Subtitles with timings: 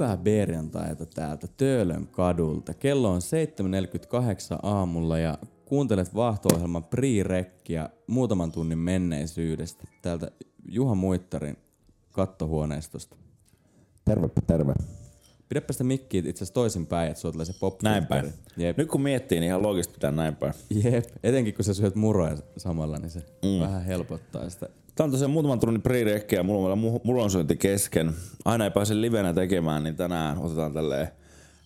[0.00, 2.74] Hyvää perjantaita täältä Töölön kadulta.
[2.74, 3.20] Kello on
[4.52, 10.30] 7.48 aamulla ja kuuntelet vahto-ohjelman Pre-Rekkiä muutaman tunnin menneisyydestä täältä
[10.68, 11.56] Juha Muittarin
[12.12, 13.16] kattohuoneistosta.
[14.04, 14.72] Tervepä terve.
[15.48, 18.32] Pidäpä sitä mikkiä itse asiassa toisinpäin, että sulla tulee se pop Näin päin.
[18.56, 18.76] Jep.
[18.76, 20.54] Nyt kun miettii, niin ihan loogista pitää näin päin.
[20.84, 23.60] Jep, etenkin kun sä syöt muroja samalla, niin se mm.
[23.60, 24.68] vähän helpottaa sitä.
[25.00, 28.14] Tää on tosiaan muutaman tunnin pre ja mulla on mulonsointi kesken.
[28.44, 31.08] Aina ei pääse livenä tekemään, niin tänään otetaan tälleen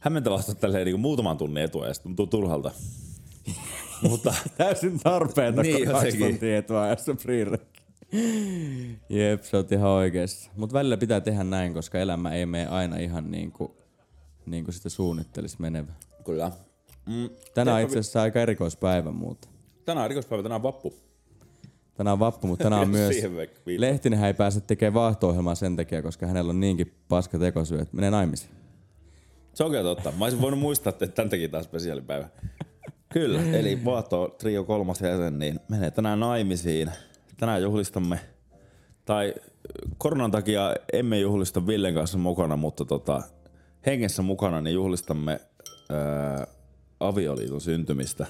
[0.01, 2.71] hämmentävästi tälleen niin muutaman tunnin etua ja sitten tuntuu turhalta.
[4.09, 7.47] Mutta Täysin tarpeeta, Niin, kun kaksi tuntia etuajassa pre
[9.09, 10.51] Jep, sä oot ihan oikeassa.
[10.57, 13.73] Mutta välillä pitää tehdä näin, koska elämä ei mene aina ihan niin kuin,
[14.47, 15.93] niin kuin sitä suunnittelisi menevä.
[16.25, 16.53] kyllä.
[17.07, 19.49] Mm, Tänään on itse asiassa aika erikoispäivä muuta.
[19.85, 20.95] Tänään on rikospäivä, tänään on vappu.
[21.95, 23.17] Tänään on vappu, mutta tänään on myös...
[23.79, 28.11] Lehtinenhän ei pääse tekemään vaahto sen takia, koska hänellä on niinkin paska tekosyy, että menee
[28.11, 28.51] naimisiin.
[29.55, 30.13] Se on kyllä totta.
[30.19, 32.29] Mä olisin voinut muistaa, että tän teki taas spesiaalipäivä.
[33.13, 36.91] Kyllä, eli Vaato Trio kolmas jäsen, niin menee tänään naimisiin.
[37.37, 38.21] Tänään juhlistamme,
[39.05, 39.35] tai
[39.99, 43.23] koronan takia emme juhlista Villen kanssa mukana, mutta tota,
[43.87, 45.41] hengessä mukana niin juhlistamme
[45.91, 46.47] ää,
[47.01, 48.27] avioliiton syntymistä.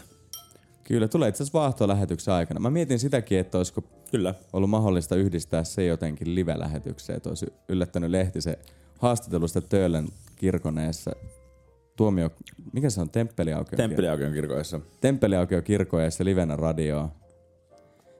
[0.85, 2.61] Kyllä, tulee itse asiassa vaahtolähetyksen aikana.
[2.61, 4.35] Mä mietin sitäkin, että olisiko Kyllä.
[4.53, 8.59] ollut mahdollista yhdistää se jotenkin live-lähetykseen, että olisi yllättänyt lehti se
[8.99, 11.11] haastattelusta Töölön kirkoneessa
[11.97, 12.31] tuomio,
[12.73, 13.77] mikä se on, temppeliaukio?
[13.77, 14.81] Temppeliaukion kirkoissa.
[15.01, 17.09] Temppeliaukio kirkoissa livenä radioa.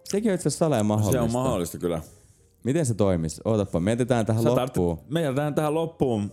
[0.05, 1.13] Sekin on itse asiassa mahdollista.
[1.13, 2.01] Se on mahdollista kyllä.
[2.65, 3.41] Miten se toimisi?
[3.45, 4.97] Ootapa, mietitään tähän Sä loppuun.
[4.97, 6.33] tarvitset- Meidän tähän, loppuun,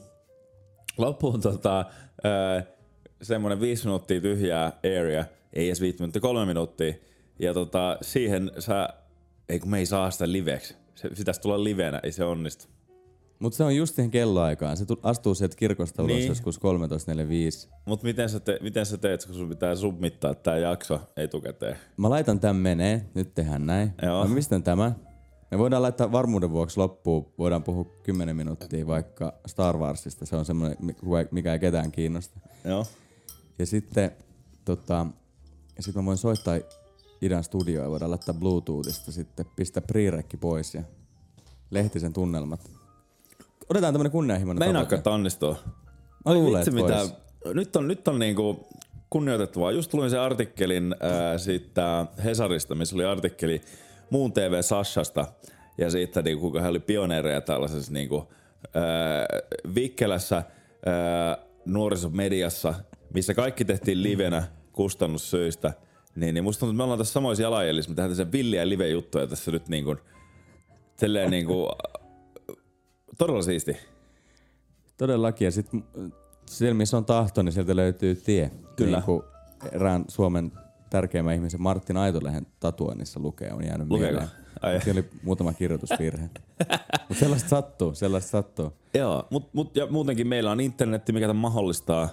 [0.98, 1.86] loppuun tota,
[2.26, 2.62] öö,
[3.22, 6.94] semmonen viisi minuuttia tyhjää area, ei edes viisi minuuttia, kolme minuuttia.
[7.40, 8.90] Ja tota, siihen sä,
[9.50, 10.76] ei kun me ei saa sitä liveksi.
[10.96, 12.66] Se pitäisi tulla livenä, ei se onnistu.
[13.40, 14.78] Mutta se on just siihen kelloaikaan.
[14.78, 16.28] Se tu- astuu sieltä kirkosta ulos Niin.
[16.28, 17.70] joskus 13.45.
[17.86, 21.78] Mut miten sä, te, miten sä teet, kun sun pitää submittaa tää jakso etukäteen?
[21.98, 23.06] Mä laitan tän menee.
[23.14, 23.94] Nyt tehdään näin.
[24.02, 24.28] Joo.
[24.28, 24.96] Mä pistän tämän.
[25.52, 27.34] Me voidaan laittaa varmuuden vuoksi loppuun.
[27.38, 30.26] Voidaan puhua 10 minuuttia vaikka Star Warsista.
[30.26, 30.78] Se on semmoinen,
[31.32, 32.40] mikä ei ketään kiinnosta.
[32.66, 32.86] Joo.
[33.60, 34.12] Ja sitten
[34.66, 35.08] tota,
[35.82, 36.60] ja sit mä voin soittaa
[37.22, 40.84] idän studioon ja voidaan laittaa Bluetoothista sitten, pistää pre pois ja
[41.72, 42.72] lehtisen tunnelmat.
[43.70, 45.58] Otetaan tämmönen kunnianhimoinen Meinaatko, että onnistuu?
[46.26, 47.10] Mä luulen, että mitä,
[47.54, 48.68] nyt on, nyt on niinku
[49.10, 49.72] kunnioitettavaa.
[49.72, 53.62] Just luin sen artikkelin ää, siitä Hesarista, missä oli artikkeli
[54.10, 55.26] Muun TV Sashasta
[55.78, 58.34] ja siitä, niinku, kuinka he oli pioneereja tällaisessa niinku,
[58.74, 59.26] ää,
[59.76, 60.36] vikkelässä
[60.86, 62.74] ää, nuorisomediassa,
[63.14, 65.74] missä kaikki tehtiin livenä kustannussyistä.
[66.16, 69.28] Niin, niin musta tuntuu, että me ollaan tässä samoissa jalanjäljissä, me tehdään tässä villiä live-juttuja
[69.28, 69.98] tässä nyt niin kuin,
[71.30, 71.70] niinku,
[73.18, 73.78] todella siisti.
[74.98, 75.46] Todellakin.
[75.46, 75.84] Ja sitten
[76.46, 78.52] siellä missä on tahto, niin sieltä löytyy tie.
[78.76, 78.98] Kyllä.
[78.98, 79.24] Niin kuin
[79.72, 80.52] erään Suomen
[80.90, 84.12] tärkeimmän ihmisen Martin Aitolehen tatuoinnissa lukee, on jäänyt Lukeeko?
[84.12, 84.42] mieleen.
[84.62, 84.82] Ai.
[84.82, 86.30] Siellä oli muutama kirjoitusvirhe.
[87.10, 88.74] Mutta sellaista sattuu, sellaista sattuu.
[88.94, 92.10] Joo, mutta mut, ja muutenkin meillä on internetti, mikä tämän mahdollistaa.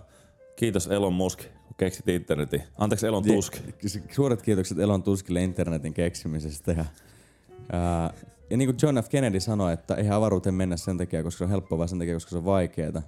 [0.56, 2.62] Kiitos Elon Musk, kun keksit internetin.
[2.78, 3.56] Anteeksi Elon Tusk.
[4.10, 6.72] Suuret kiitokset Elon Tuskille internetin keksimisestä.
[6.72, 6.84] Ja,
[7.72, 8.14] ää,
[8.50, 9.08] ja niin kuin John F.
[9.08, 12.14] Kennedy sanoi, että eihän avaruuteen mennä sen takia, koska se on helppoa, vaan sen takia,
[12.14, 13.02] koska se on vaikeeta.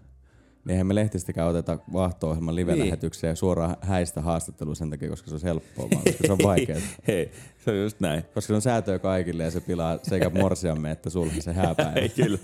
[0.65, 5.34] Niin eihän me lehtistäkään oteta vaahto-ohjelman live-lähetykseen ja suoraan häistä haastattelua sen takia, koska se
[5.34, 6.87] on helppoa, vaan koska se on vaikeeta.
[7.06, 7.31] Hei,
[7.65, 8.22] se on just näin.
[8.22, 11.93] Koska se on säätöä kaikille ja se pilaa sekä morsiamme että sulki se hääpäivä.
[11.93, 12.38] Ei kyllä.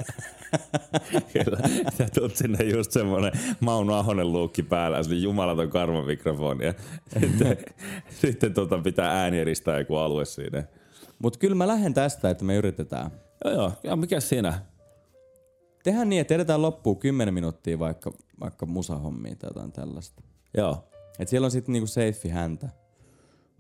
[1.32, 1.59] kyllä.
[1.99, 6.65] Sä tulet sinne just semmonen Mauno Ahonen luukki päällä, se oli jumalaton karvamikrofoni.
[6.65, 6.75] Ja
[7.21, 7.56] sitten,
[8.10, 10.65] sitten tota pitää äänieristää joku alue siinä.
[11.19, 13.10] Mutta kyllä mä lähden tästä, että me yritetään.
[13.44, 13.72] Joo, joo.
[13.85, 14.58] Ja mikä siinä?
[15.87, 20.23] Tehdään niin, että edetään loppuun 10 minuuttia vaikka, vaikka musahommia tai jotain tällaista.
[20.56, 20.88] Joo.
[21.19, 22.69] Et siellä on sitten niinku safe häntä.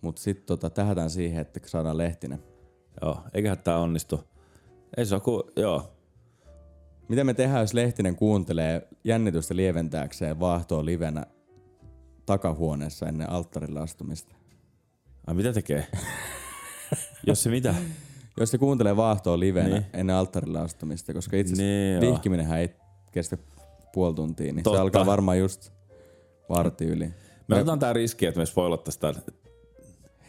[0.02, 2.42] Mutta sitten tota, tähdään siihen, että saadaan lehtinen.
[3.02, 4.20] Joo, eiköhän tää onnistu.
[4.96, 5.50] Ei se ole ku...
[5.56, 5.92] Joo.
[7.08, 11.26] Mitä me tehdään, jos lehtinen kuuntelee jännitystä lieventääkseen vaahtoa livenä
[12.26, 14.34] takahuoneessa ennen alttarille astumista?
[15.26, 15.86] Ai mitä tekee?
[17.26, 17.74] Jos se mitä?
[18.40, 19.86] Jos se kuuntelee vaahtoa livenä Niin.
[19.92, 22.70] ennen alttarille astumista, koska itse asiassa Niin, vihkiminenhän ei
[23.12, 23.38] kestä
[23.92, 24.76] puoli tuntia, niin Totta.
[24.76, 25.72] se alkaa varmaan just
[26.48, 27.10] varti yli.
[27.48, 29.12] Me otetaan tää riski, että me spoilattaisiin tää.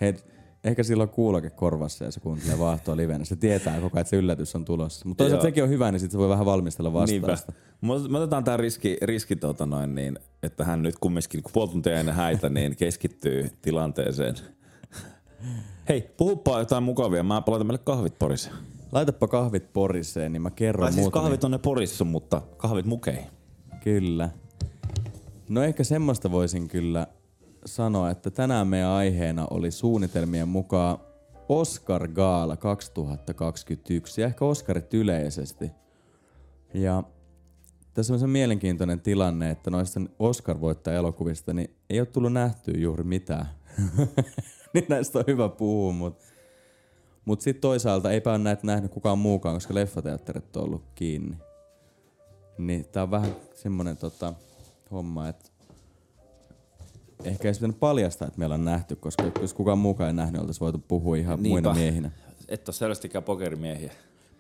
[0.02, 0.16] He,
[0.64, 3.26] ehkä silloin kuuloke korvassa ja se kuuntelee vaahtoa livenä.
[3.26, 5.08] Se tietää koko ajan, että se yllätys on tulossa.
[5.08, 7.54] Mutta toisaalta sekin on hyvä, niin sitten se voi vähän valmistella vastausta.
[7.82, 11.70] Me me otetaan tää riski, riski tota noin, niin, että hän nyt kumminkin, kun puoli
[11.72, 14.36] tuntia ennen häitä, niin keskittyy tilanteeseen.
[15.90, 17.24] Hei, puhupaa jotain mukavia.
[17.24, 18.52] Mä palautan meille kahvit Porissa.
[18.92, 22.86] Laitapa kahvit poriseen, niin mä kerron Tai siis muutamia- kahvit on ne porissa, mutta kahvit
[22.86, 23.20] mukei.
[23.84, 24.30] Kyllä.
[25.50, 27.08] No ehkä semmoista voisin kyllä
[27.66, 30.98] sanoa, että tänään meidän aiheena oli suunnitelmien mukaan
[31.50, 35.72] Oscar Gaala 2021 ja ehkä Oscarit yleisesti.
[36.74, 37.04] Ja
[37.94, 43.46] tässä on se mielenkiintoinen tilanne, että noista Oscar-voittaja-elokuvista niin ei ole tullut nähtyä juuri mitään.
[44.80, 46.26] niin näistä on hyvä puhua, mutta
[47.26, 51.38] mut sitten toisaalta eipä ole näitä nähnyt kukaan muukaan, koska leffateatterit on ollut kiinni.
[52.58, 54.34] Niin tää on vähän semmonen tota,
[54.92, 55.50] homma, että
[57.24, 60.66] ehkä ei pitänyt paljastaa, että meillä on nähty, koska jos kukaan muukaan ei nähnyt, oltaisiin
[60.66, 61.62] voitu puhua ihan Niinpä.
[61.62, 62.12] muina miehinä.
[62.48, 63.92] Et ole selvästikään pokerimiehiä.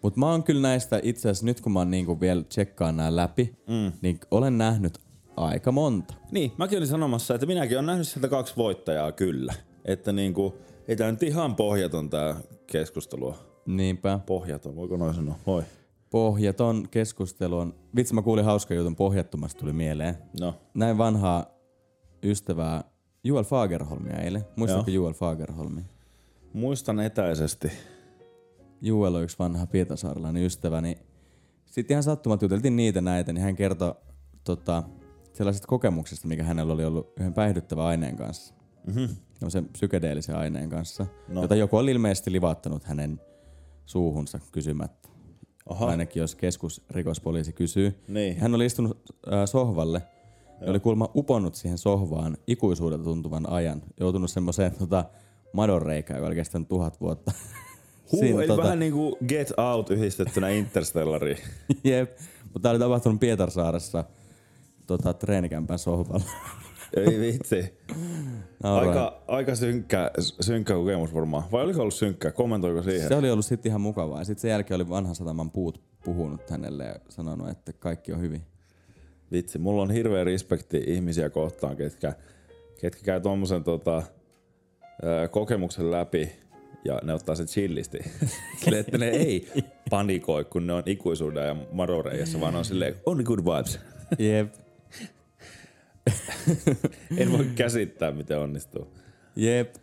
[0.01, 3.15] Mutta mä oon kyllä näistä itse asiassa nyt kun mä oon niinku vielä tsekkaan nämä
[3.15, 3.91] läpi, mm.
[4.01, 4.99] niin olen nähnyt
[5.37, 6.13] aika monta.
[6.31, 9.53] Niin, mäkin olin sanomassa, että minäkin olen nähnyt sieltä kaksi voittajaa kyllä.
[9.87, 10.55] Että niinku,
[10.87, 12.35] ei tää nyt ihan pohjaton tää
[12.67, 13.37] keskustelua.
[13.65, 14.19] Niinpä.
[14.25, 15.35] Pohjaton, voiko noin sanoa?
[15.47, 15.63] Voi.
[16.09, 17.75] Pohjaton keskustelu on...
[17.95, 20.17] Vitsi mä kuulin hauska jutun pohjattomasta tuli mieleen.
[20.39, 21.45] No, Näin vanhaa
[22.23, 22.83] ystävää
[23.23, 24.45] Juel Fagerholmia eilen.
[24.55, 24.91] Muistatko.
[24.91, 25.83] Juel Fagerholmia?
[26.53, 27.71] muistan etäisesti.
[28.81, 30.97] Juel on yksi vanha pietasaarelainen ystävä, niin
[31.65, 33.95] sitten ihan sattumat juteltiin niitä näitä, niin hän kertoi
[34.43, 34.83] tota,
[35.33, 38.53] sellaisesta kokemuksesta, mikä hänellä oli ollut yhden päihdyttävän aineen kanssa.
[38.87, 39.15] Mm-hmm.
[39.41, 41.41] No sen psykedeellisen aineen kanssa, No.
[41.41, 43.21] jota joku oli ilmeisesti livaattanut hänen
[43.85, 45.09] suuhunsa kysymättä.
[45.69, 45.85] Aha.
[45.87, 48.03] Ainakin jos keskusrikospoliisi kysyy.
[48.07, 48.37] Niin.
[48.37, 49.01] Hän oli istunut
[49.33, 50.01] äh, sohvalle
[50.61, 53.81] ja oli kuulemma uponnut siihen sohvaan ikuisuudelta tuntuvan ajan.
[53.99, 55.05] Joutunut semmoiseen tota,
[55.53, 57.31] madonreikään, joka oli kestänyt tuhat vuotta.
[58.11, 61.37] Huu, Siinä, eli tota- vähän niinku Get Out yhdistettynä Interstellariin.
[61.83, 62.17] Jep.
[62.43, 64.03] Mutta tämä oli tapahtunut Pietarsaaressa
[64.87, 66.25] tota, treenikämpän sohvalla.
[66.99, 67.73] Ei vitsi.
[68.63, 71.43] Aika, aika synkkä, synkkä kokemus varmaan.
[71.51, 72.31] Vai oliko ollut synkkä?
[72.31, 73.07] Kommentoiko siihen?
[73.07, 74.23] Se oli ollut sitten ihan mukavaa.
[74.23, 78.41] Sitten sen jälkeen oli vanhan sataman puut puhunut hänelle ja sanonut, että kaikki on hyvin.
[79.31, 82.13] Vitsi, mulla on hirveä respekti ihmisiä kohtaan, ketkä,
[82.81, 84.03] ketkä käy tommosen tota,
[85.31, 86.31] kokemuksen läpi
[86.85, 87.99] ja ne ottaa sen chillisti.
[88.63, 89.51] Silleen, että ne ei
[89.89, 93.79] panikoi, kun ne on ikuisuuden ja madoreijassa, vaan on silleen, only good vibes.
[94.19, 94.53] Jep.
[97.17, 98.87] En voi käsittää, miten onnistuu.
[99.35, 99.75] Jep.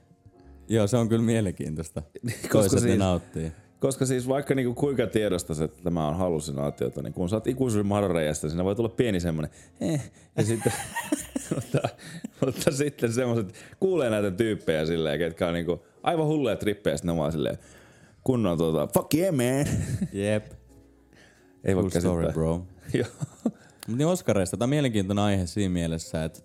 [0.69, 2.03] Joo, se on kyllä mielenkiintoista.
[2.53, 2.85] Koska siis...
[2.85, 3.53] ne nauttii.
[3.81, 7.87] Koska siis vaikka niinku kuinka tiedostas, että tämä on hallusinaatiota, niin kun sä oot ikuisuuden
[7.87, 9.50] madoreijasta, siinä voi tulla pieni semmonen,
[9.81, 10.73] eh, ja sitten,
[11.55, 11.88] mutta,
[12.44, 17.21] mutta sitten semmoset, kuulee näitä tyyppejä silleen, ketkä on niinku aivan hulluja trippejä, sitten ne
[17.21, 17.59] vaan silleen,
[18.25, 19.75] kunnon tota, fuck yeah man.
[20.12, 20.47] Jep.
[21.65, 22.11] Ei voi Cool käsittää.
[22.11, 22.67] story, bro.
[22.94, 23.06] Joo.
[23.88, 26.40] Mut niin Oskareista, tämä on mielenkiintoinen aihe siinä mielessä, että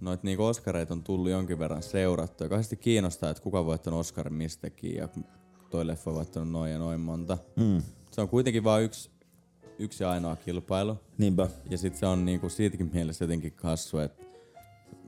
[0.00, 2.44] noit niinku Oskareita on tullut jonkin verran seurattu.
[2.44, 5.08] Ja kauheasti kiinnostaa, että kuka on voittanut Oscarin mistäkin ja
[5.70, 7.38] toi leffa on voittanut noin ja noin monta.
[7.56, 7.82] Mm.
[8.10, 9.10] Se on kuitenkin vain yksi,
[9.78, 10.96] yksi ainoa kilpailu.
[11.18, 11.48] Niinpä.
[11.70, 14.24] Ja sit se on niinku siitäkin mielessä jotenkin kassu, että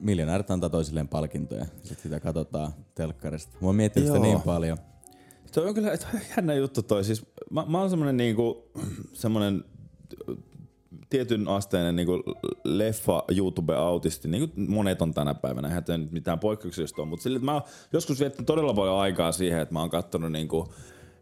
[0.01, 1.67] miljonäärit antaa toisilleen palkintoja.
[1.83, 3.53] Sit sitä katsotaan telkkarista.
[3.61, 4.79] Mä oon miettinyt sitä niin paljon.
[5.53, 5.93] Se on kyllä
[6.37, 7.05] jännä juttu toi.
[7.05, 8.71] Siis mä, mä oon semmonen niinku,
[9.13, 9.65] semmonen
[11.11, 12.23] tietyn asteinen niinku
[12.65, 17.23] leffa YouTube-autisti, niin kuin monet on tänä päivänä, eihän tämä nyt mitään poikkeuksellista ole, mutta
[17.23, 17.63] sille, että mä oon
[17.93, 20.73] joskus viettänyt todella paljon aikaa siihen, että mä oon kattonut niinku,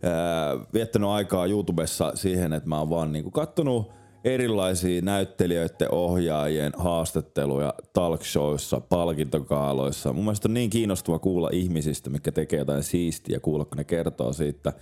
[0.02, 3.90] ää, viettänyt aikaa YouTubessa siihen, että mä oon vaan niinku kattonut
[4.24, 10.12] erilaisia näyttelijöiden ohjaajien haastatteluja talkshowissa, palkintokaaloissa.
[10.12, 14.32] Mun mielestä on niin kiinnostava kuulla ihmisistä, mikä tekee jotain siistiä, kuulla kun ne kertoo
[14.32, 14.72] siitä.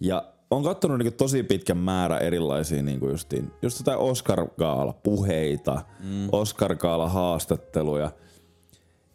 [0.00, 6.28] Ja on kattonut niinku tosi pitkän määrä erilaisia niinku justiin, just jotain Oscar-gaala puheita, mm.
[6.32, 8.10] Oscar-gaala haastatteluja.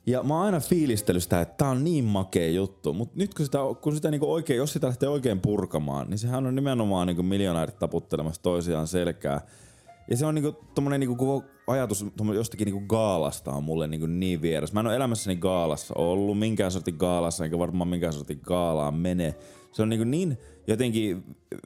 [0.06, 3.46] Ja mä oon aina fiilistellyt sitä, että tää on niin makea juttu, mutta nyt kun
[3.46, 7.24] sitä, kun sitä niinku oikein, jos sitä lähtee oikein purkamaan, niin sehän on nimenomaan niinku
[7.24, 9.42] miljonäärit taputtelemassa toisiaan selkää.
[10.10, 14.42] Ja se on niinku tommonen niinku koko ajatus jostakin niinku gaalasta on mulle niinku niin
[14.42, 14.74] vieras.
[14.74, 19.36] Mä en ole elämässäni gaalassa ollut, minkään sortin gaalassa, enkä varmaan minkään sortin gaalaan mene.
[19.72, 20.38] Se on niinku niin
[20.68, 21.24] jotenkin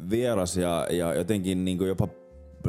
[0.10, 2.08] vieras ja, ja jotenkin niinku jopa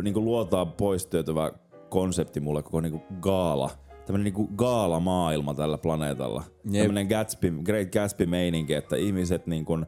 [0.03, 1.53] niinku luotaa poistyötyvä
[1.89, 3.71] konsepti mulle koko niinku gaala.
[4.07, 6.45] Tämmönen niinku gaala-maailma tällä planeetalla.
[6.71, 6.83] Jep.
[6.83, 9.87] Tämmönen Gatsby, Great Gatsby-meininki, että ihmiset niinku, ää,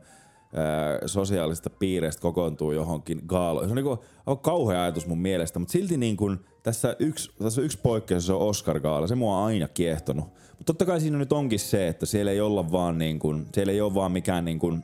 [1.07, 3.69] sosiaalista piireistä kokoontuu johonkin gaaloihin.
[3.69, 6.31] Se on niinku aivan kauhea ajatus mun mielestä, mutta silti niinku,
[6.63, 9.07] tässä, yksi, tässä on yksi poikkeus, se on Oscar-gaala.
[9.07, 10.25] Se mua on aina kiehtonut.
[10.25, 13.81] Mutta totta kai siinä nyt onkin se, että siellä ei olla vaan niinku, siellä ei
[13.81, 14.79] ole vaan mikään niinku,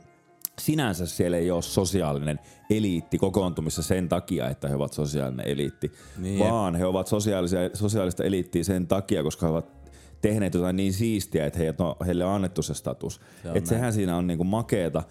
[0.61, 6.39] sinänsä siellä ei ole sosiaalinen eliitti kokoontumissa sen takia, että he ovat sosiaalinen eliitti, Niin.
[6.39, 9.77] vaan he ovat sosiaalisia, sosiaalista eliittiä sen takia, koska he ovat
[10.21, 13.21] tehneet jotain niin siistiä, että heille on, heille on annettu se status.
[13.43, 15.03] Se on Et sehän siinä on niinku makeeta.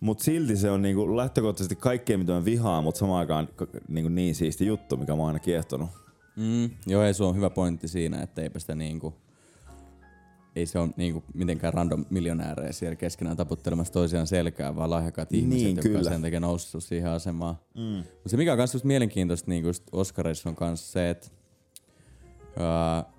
[0.00, 3.48] Mut silti se on niinku lähtökohtaisesti kaikkea, mitä mä vihaan, mutta samaan aikaan
[3.88, 5.90] niinku niin siisti juttu, mikä mä oon aina kiehtonut.
[6.36, 6.70] Mm.
[6.86, 9.14] Joo, ei se on hyvä pointti siinä, että eipä sitä niinku,
[10.56, 15.62] ei se on niinku mitenkään random miljonäärejä siellä keskenään taputtelemassa toisiaan selkää, vaan lahjakkaat ihmiset,
[15.64, 15.98] Niin, jotka kyllä.
[15.98, 17.58] on sen takia noussut siihen asemaan.
[17.74, 17.82] Mm.
[17.96, 21.28] Mut se mikä on myös mielenkiintoista niinku Oscarissa on kanssa se, että
[22.56, 23.12] uh,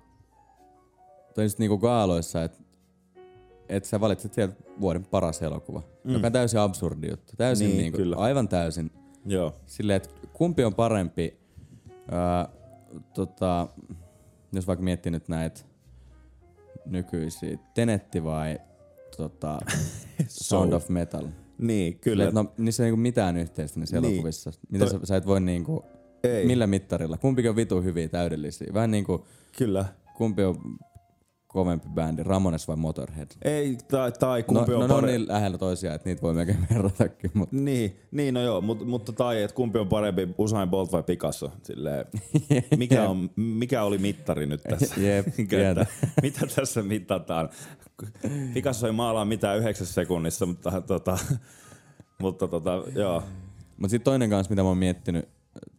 [1.34, 2.58] toi just niinku gaaloissa, että
[3.68, 6.12] et sä valitset sieltä vuoden paras elokuva, mm.
[6.12, 7.32] joka on täysin absurdi juttu.
[7.36, 8.16] Täysin Niin, niinku, kyllä.
[8.16, 8.90] aivan täysin
[9.26, 9.54] Joo.
[9.66, 11.36] silleen, että kumpi on parempi,
[12.10, 12.48] ää,
[13.14, 13.68] tota,
[14.52, 15.60] jos vaikka miettii nyt näitä
[16.86, 18.58] nykyisiä, Tenetti vai
[19.16, 19.58] tota,
[20.28, 21.26] Sound of Metal?
[21.58, 22.24] Niin, Kyllä.
[22.26, 22.42] kyllä.
[22.42, 24.12] no, niissä ei niinku mitään yhteistä niissä Niin.
[24.12, 24.50] elokuvissa.
[24.70, 25.84] Mitä Toi- sä, sä et voi niinku,
[26.24, 26.46] Ei.
[26.46, 27.16] millä mittarilla?
[27.18, 28.70] Kumpikin on vitu hyviä, täydellisiä.
[28.74, 29.26] Vähän niinku,
[29.58, 29.84] Kyllä.
[30.16, 30.56] kumpi on
[31.56, 33.28] kovempi bändi, Ramones vai Motorhead?
[33.44, 35.18] Ei, tai, tai No, kumpi no, on ne on parempi.
[35.18, 39.12] niin lähellä toisiaan, että niitä voi melkein verratakin, mutta Niin, niin, no joo, mutta, mutta
[39.12, 41.52] tai, että kumpi on parempi, Usain Bolt vai Picasso?
[41.62, 42.04] Silleen,
[42.76, 45.00] mikä, on, mikä oli mittari nyt tässä?
[45.00, 45.86] Jep, Että
[46.22, 47.48] mitä tässä mitataan?
[48.54, 51.18] Picasso ei maalaa mitään yhdeksässä sekunnissa, mutta, tota,
[52.22, 53.22] mutta tota, joo.
[53.76, 55.28] Mutta sitten toinen kanssa, mitä mä oon miettinyt,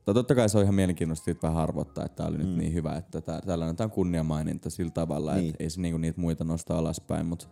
[0.06, 2.96] tai totta kai se on ihan mielenkiintoista vähän harvoittaa, että tää oli nyt niin hyvä,
[2.96, 5.50] että tää, tällainen on kunniamaininta sillä tavalla, Niin.
[5.50, 7.48] että ei se niinku niitä muita nosta alaspäin, mutta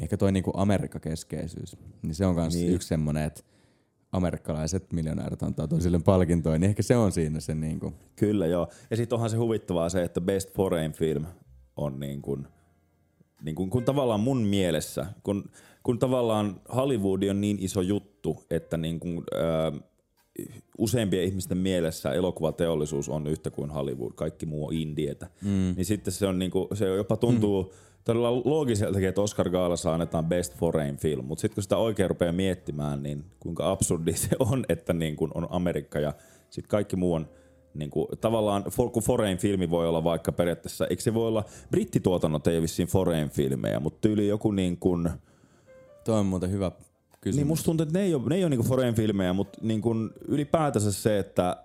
[0.00, 2.72] ehkä toi niinku Amerikka-keskeisyys, niin se on myös Niin.
[2.74, 3.42] yksi semmonen, että
[4.12, 8.68] amerikkalaiset miljonäärit antaa toisille palkintoja, niin ehkä se on siinä se niinku, Kyllä joo.
[8.90, 11.24] Ja sitten onhan se huvittavaa se, että Best Foreign Film
[11.76, 12.46] on niin kuin,
[13.42, 15.44] niin kuin, kun tavallaan mun mielessä, kun,
[15.82, 19.72] kun tavallaan Hollywood on niin iso juttu, että niin kuin, ää,
[20.78, 25.28] useimpien ihmisten mielessä elokuvateollisuus on yhtä kuin Hollywood, kaikki muu on indietä.
[25.42, 25.74] Mm.
[25.76, 27.70] Niin sitten se on niinku, se jopa tuntuu mm.
[28.04, 32.32] todella loogiseltakin, että Oscar Gaalassa annetaan Best Foreign Film, mutta sitten kun sitä oikein rupeaa
[32.32, 36.12] miettimään, niin kuinka absurdi se on, että niin kuin on Amerikka ja
[36.50, 37.28] sitten kaikki muu on
[37.74, 42.46] niin kuin, tavallaan, kun foreign filmi voi olla vaikka periaatteessa, eikö se voi olla, brittituotannot
[42.46, 45.10] ei ole vissiin foreign filmejä, mutta tyyli joku niin kuin,
[46.04, 46.70] toi on muuten hyvä
[47.24, 47.36] kysymys.
[47.36, 49.94] niin musta tuntuu, että ne ei ole, ne ei ole niinku foreign filmejä, mutta niinku
[50.28, 51.56] ylipäätänsä se, että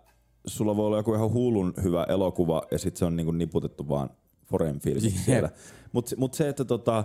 [0.46, 4.10] sulla voi olla joku ihan hullun hyvä elokuva ja sitten se on niinku niputettu vaan
[4.46, 5.14] foreign film Jep.
[5.26, 5.50] siellä.
[5.92, 7.04] Mutta mut se, että tota,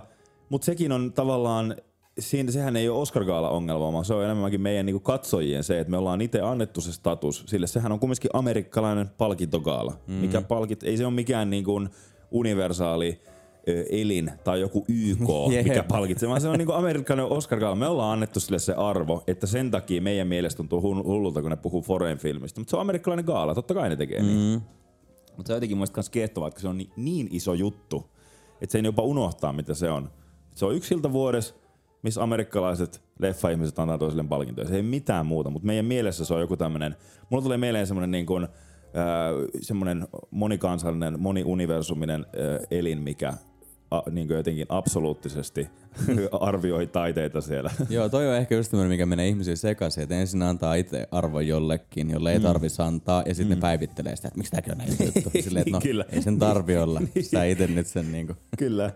[0.49, 1.75] mut sekin on tavallaan,
[2.19, 5.79] siinä, sehän ei ole Oscar Gaala ongelma, vaan se on enemmänkin meidän niinku katsojien se,
[5.79, 10.13] että me ollaan itse annettu se status, sille sehän on kumminkin amerikkalainen palkintogaala, mm.
[10.13, 11.81] mikä palkit, ei se ole mikään niinku
[12.31, 13.21] universaali
[13.89, 15.63] elin tai joku YK, Jep.
[15.67, 17.75] mikä palkitsee, vaan se on niinku amerikkalainen Oscar.
[17.75, 21.55] Me ollaan annettu sille se arvo, että sen takia meidän mielestä tuntuu hullulta, kun ne
[21.55, 22.61] puhuu foreign filmistä.
[22.61, 24.27] Mutta se on amerikkalainen gaala, totta kai ne tekee mm.
[24.27, 24.61] niin.
[25.37, 28.09] Mutta se on jotenkin mun mielestä kans kiehtovaa, että se on niin, niin iso juttu,
[28.61, 30.09] että se ei jopa unohtaa, mitä se on.
[30.55, 31.55] Se on yksi ilta vuodessa,
[32.03, 34.67] missä amerikkalaiset leffa-ihmiset antaa toisilleen palkintoja.
[34.67, 36.95] Se ei mitään muuta, mutta meidän mielessä se on joku tämmönen,
[37.29, 38.47] mulla tulee mieleen semmonen niin kuin,
[38.93, 39.31] ää,
[39.61, 43.33] semmonen monikansallinen, moniuniversuminen ää, elin, mikä
[43.91, 45.67] a, niin kuin jotenkin absoluuttisesti
[46.41, 47.71] arvioi taiteita siellä.
[47.89, 51.47] Joo, toi on ehkä just tämmöinen, mikä menee ihmisiin sekaisin, että ensin antaa itse arvon
[51.47, 53.59] jollekin, jolle ei tarvitsisi antaa, ja sitten mm.
[53.59, 55.31] ne päivittelee sitä, että miksi tämäkin on näin juttu.
[55.43, 56.05] Silleen, että no, Kyllä.
[56.09, 57.01] ei sen tarvi olla.
[57.21, 58.33] Sä itse nyt sen niinku.
[58.57, 58.91] Kyllä.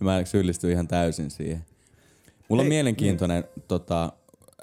[0.00, 1.64] Ja mä syyllistyn ihan täysin siihen.
[2.48, 4.12] Mulla on Hei, mielenkiintoinen tota,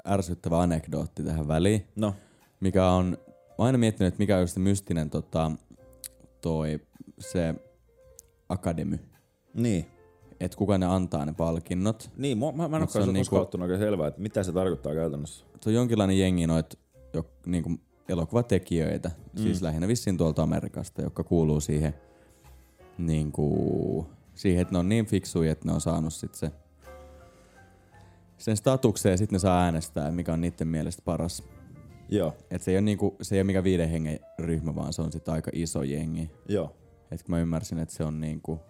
[0.08, 2.14] ärsyttävä anekdootti tähän väliin, No,
[2.60, 5.52] mikä on, mä oon aina miettinyt, että mikä on just se mystinen tota,
[6.40, 6.80] toi,
[7.18, 7.54] se
[8.48, 8.98] akademy.
[9.54, 9.86] niin.
[10.40, 12.10] Että kuka ne antaa ne palkinnot.
[12.16, 14.94] Niin, mä, mä, mä en ole koskaan niinku- ottanut oikein selvää, että mitä se tarkoittaa
[14.94, 15.44] käytännössä.
[15.60, 16.78] Se on jonkinlainen jengi noit
[17.14, 17.70] jo, niinku,
[18.08, 19.42] elokuvatekijöitä, mm.
[19.42, 21.94] siis lähinnä vissiin tuolta Amerikasta, jotka kuuluu siihen,
[22.98, 26.50] niinku, siihen, että ne on niin fiksuja, että ne on saanut sit se,
[28.38, 31.42] sen statuksen ja sitten ne saa äänestää, mikä on niiden mielestä paras.
[32.08, 35.02] Joo, Et se ei ole niinku, se ei ole mikään viiden hengen ryhmä, vaan se
[35.02, 36.30] on sitten aika iso jengi.
[36.48, 36.74] joo.
[37.10, 38.60] Et kun mä ymmärsin, että se on niinku,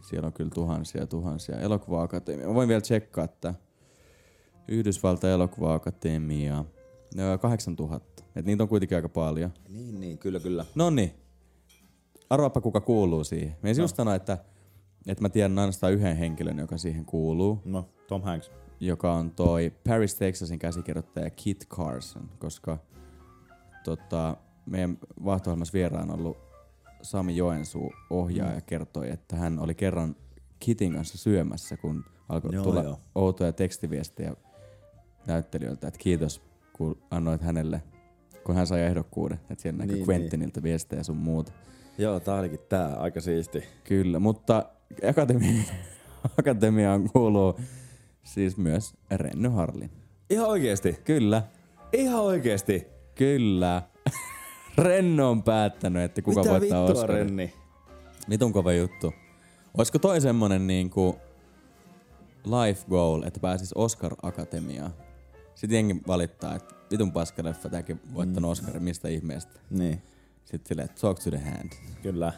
[0.00, 2.48] siellä on kyllä tuhansia ja tuhansia elokuva-akatemia.
[2.48, 3.54] Mä voin vielä tsekkaa, että
[4.68, 6.64] Yhdysvaltain elokuva-akatemia,
[7.18, 8.24] öö, 8000.
[8.36, 9.50] Et niitä on kuitenkin aika paljon.
[9.68, 10.64] Niin, niin, kyllä, kyllä.
[10.74, 11.12] No niin,
[12.30, 13.56] arvaapa kuka kuuluu siihen.
[13.62, 13.74] Mä no.
[13.76, 14.38] just sanoa, että,
[15.06, 18.50] että mä tiedän ainoastaan yhden henkilön, joka siihen kuuluu, No, Tom Hanks.
[18.80, 22.78] joka on toi Paris, Texasin käsikirjoittaja Kit Carson, koska
[23.84, 26.43] tota, meidän vahto vieraan ollut
[27.04, 30.16] Sami Joensuu ohjaaja kertoi, että hän oli kerran
[30.60, 33.00] Kitin kanssa syömässä, kun alkoi Joo, tulla joo.
[33.14, 34.34] outoja tekstiviestejä
[35.26, 36.42] näyttelijöiltä, että kiitos
[36.72, 37.82] kun annoit hänelle,
[38.44, 41.52] kun hän sai ehdokkuuden, että siellä näkyy Niin, niin, Quentinilta viestejä sun muuta.
[41.98, 42.94] Joo, tää olikin tää.
[42.94, 43.64] Aika siisti.
[43.84, 44.64] Kyllä, mutta
[45.02, 45.70] akatemi-
[46.38, 47.60] akatemiaan kuuluu
[48.22, 49.90] Siis myös Renny Harlin.
[50.30, 50.92] Ihan oikeesti.
[51.04, 51.42] Kyllä,
[51.92, 52.86] Ihan oikeesti.
[53.14, 53.82] kyllä.
[54.78, 57.26] Renno on päättänyt, että kuka Mitä voittaa vittua, Oscarin.
[57.26, 57.52] Renni?
[58.30, 59.12] Vitun kova juttu.
[59.78, 61.16] Olisiko toi semmonen niinku
[62.44, 64.94] life goal, että pääsis Oscar Akatemiaan?
[65.54, 69.60] Sitten jengi valittaa, että vitun paskaleffa, tääkin voittanut Oscarin, mistä ihmeestä.
[69.70, 70.02] Niin.
[70.44, 71.70] Sitten silleen, että talk to the hand.
[72.02, 72.32] Kyllä.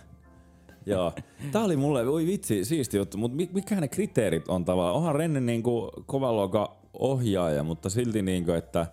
[0.87, 1.13] Joo.
[1.53, 4.97] Tää oli mulle, oi vitsi, siisti juttu, mutta mikä ne kriteerit on tavallaan?
[4.97, 8.87] Onhan Renne niinku kovaluokan ohjaaja, mutta silti niinku, että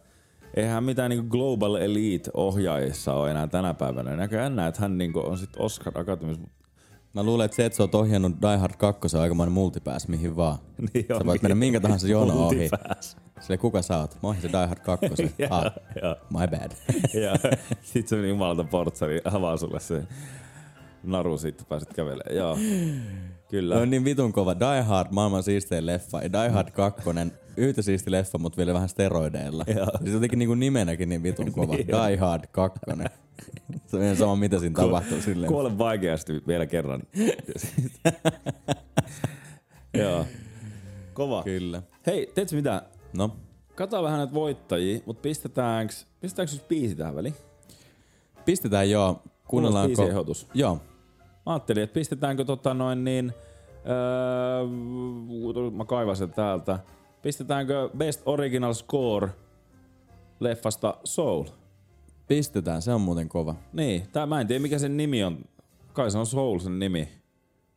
[0.54, 4.16] eihän mitään niinku Global Elite ohjaajissa ole enää tänä päivänä.
[4.16, 6.40] Näköjään näet, että hän niinku on sit Oscar Akatemis.
[7.14, 10.36] Mä luulen, että se, että sä oot ohjannut Die Hard 2 on aikamoinen multipass mihin
[10.36, 10.58] vaan.
[10.94, 12.70] Niin Sä voit mennä minkä tahansa jono ohi.
[13.40, 14.18] Sille kuka sä oot?
[14.24, 15.06] Mä ohjasin Die Hard 2.
[15.50, 15.72] ah,
[16.30, 16.72] my bad.
[17.24, 17.36] ja
[17.82, 20.04] sit se jumalata portsari avaa sulle se
[21.04, 22.36] naru, sitten pääset kävelemään.
[22.36, 22.58] Joo.
[23.50, 23.76] Kyllä.
[23.76, 24.60] On niin vitun kova.
[24.60, 26.22] Die Hard, maailman siistein leffa.
[26.22, 27.02] Ja Die Hard 2,
[27.58, 29.66] yhtä siisti leffa, mutta vielä vähän steroideilla.
[29.76, 29.88] Joo.
[30.04, 31.76] Se jotenkin niinku nimenäkin niin vitun kova.
[31.76, 32.80] Niin Die Hard 2.
[33.86, 35.52] Se on ihan sama, mitä siinä tapahtuu silleen.
[35.52, 37.02] Kuole vaikeasti vielä kerran.
[39.94, 40.26] Joo.
[41.14, 41.44] Kova.
[41.44, 41.82] Kyllä.
[42.06, 42.82] Hei, teetkö mitä?
[43.18, 43.36] No,
[43.76, 47.36] Kato vähän näitä voittajia, mutta pistetäänkö, pistetäänkö biisi tähän väliin?
[48.46, 49.22] pistetään joo.
[49.48, 49.88] Kuunnellaanko...
[49.88, 50.48] biisiehdotus.
[50.54, 50.82] Joo.
[51.46, 53.34] Mä ajattelin, että pistetäänkö tota noin niin,
[53.90, 56.80] öö, mä kaivan sen täältä.
[57.22, 59.30] Pistetäänkö Best Original Score
[60.40, 61.44] leffasta Soul?
[62.28, 63.56] Pistetään, se on muuten kova.
[63.74, 65.38] Niin, tää, mä en tiedä mikä sen nimi on.
[65.94, 67.10] Kai se on Soul sen nimi.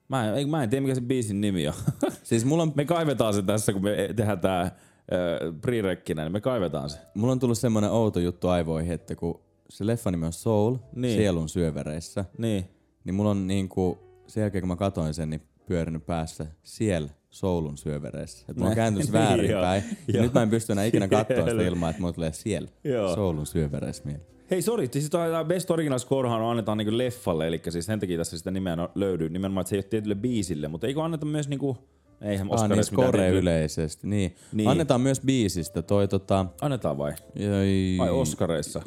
[0.08, 1.74] Mä en, mä en tiedä mikä sen biisin nimi on.
[2.22, 4.76] Siis mulla on, me kaivetaan se tässä, kun me tehdään tää
[5.12, 6.98] öö, prerekkinä, niin me kaivetaan se.
[7.14, 11.16] mulla on tullut semmonen outo juttu aivoihin, että kun se leffa nimi on Soul, Niin.
[11.18, 12.68] sielun syövereissä, Niin.
[13.06, 17.76] Niin mulla on niinku, sen jälkeen kun mä katoin sen, niin pyörinyt päässä siellä soulun
[17.78, 18.46] syövereissä.
[18.48, 19.22] Et mulla on Niin, kääntynyt joo.
[19.22, 19.82] väärinpäin.
[20.08, 20.22] Ja Joo.
[20.22, 23.14] nyt mä en pysty enää ikinä katsoa sitä ilman, että mulla tulee siellä Joo.
[23.14, 24.26] soulun syövereissä mieleen.
[24.50, 28.38] Hei, sori, siis tää Best Original Scorehan annetaan niinku leffalle, eli siis sen takia tässä
[28.38, 31.48] sitä nimeä no- löytyy nimenomaan, että se ei ole tietylle biisille, mutta eikö anneta myös
[31.48, 31.76] niinku,
[32.20, 34.06] eihän Ah, niin score yleisesti.
[34.06, 34.30] Niin.
[34.30, 34.36] Niin.
[34.52, 34.68] niin.
[34.68, 35.82] Annetaan myös biisistä.
[35.82, 36.46] Toi tota...
[36.60, 37.12] Annetaan vai?
[37.34, 38.82] Joi, Vai Oscareissa?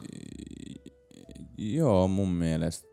[1.57, 2.88] Joo, mun mielestä.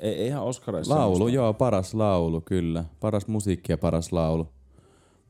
[0.00, 0.94] Ei, ei ihan Oscareissa.
[0.94, 1.34] Laulu, semmoista.
[1.36, 2.84] joo, paras laulu, kyllä.
[3.00, 4.48] Paras musiikki ja paras laulu.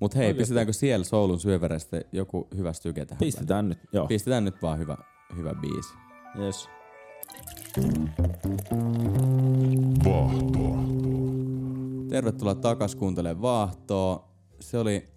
[0.00, 0.40] Mut hei, Oikeesti?
[0.40, 3.32] pistetäänkö siellä soulun syövereistä joku hyvä styke tähän väliin?
[3.32, 4.06] Pistetään nyt, joo.
[4.06, 4.96] Pistetään nyt vaan hyvä,
[5.36, 5.94] hyvä biisi.
[6.38, 6.68] Yes.
[10.04, 10.78] Vaahtoa.
[12.08, 14.28] Tervetuloa takas kuuntelemaan Vaahtoa.
[14.60, 15.08] Se oli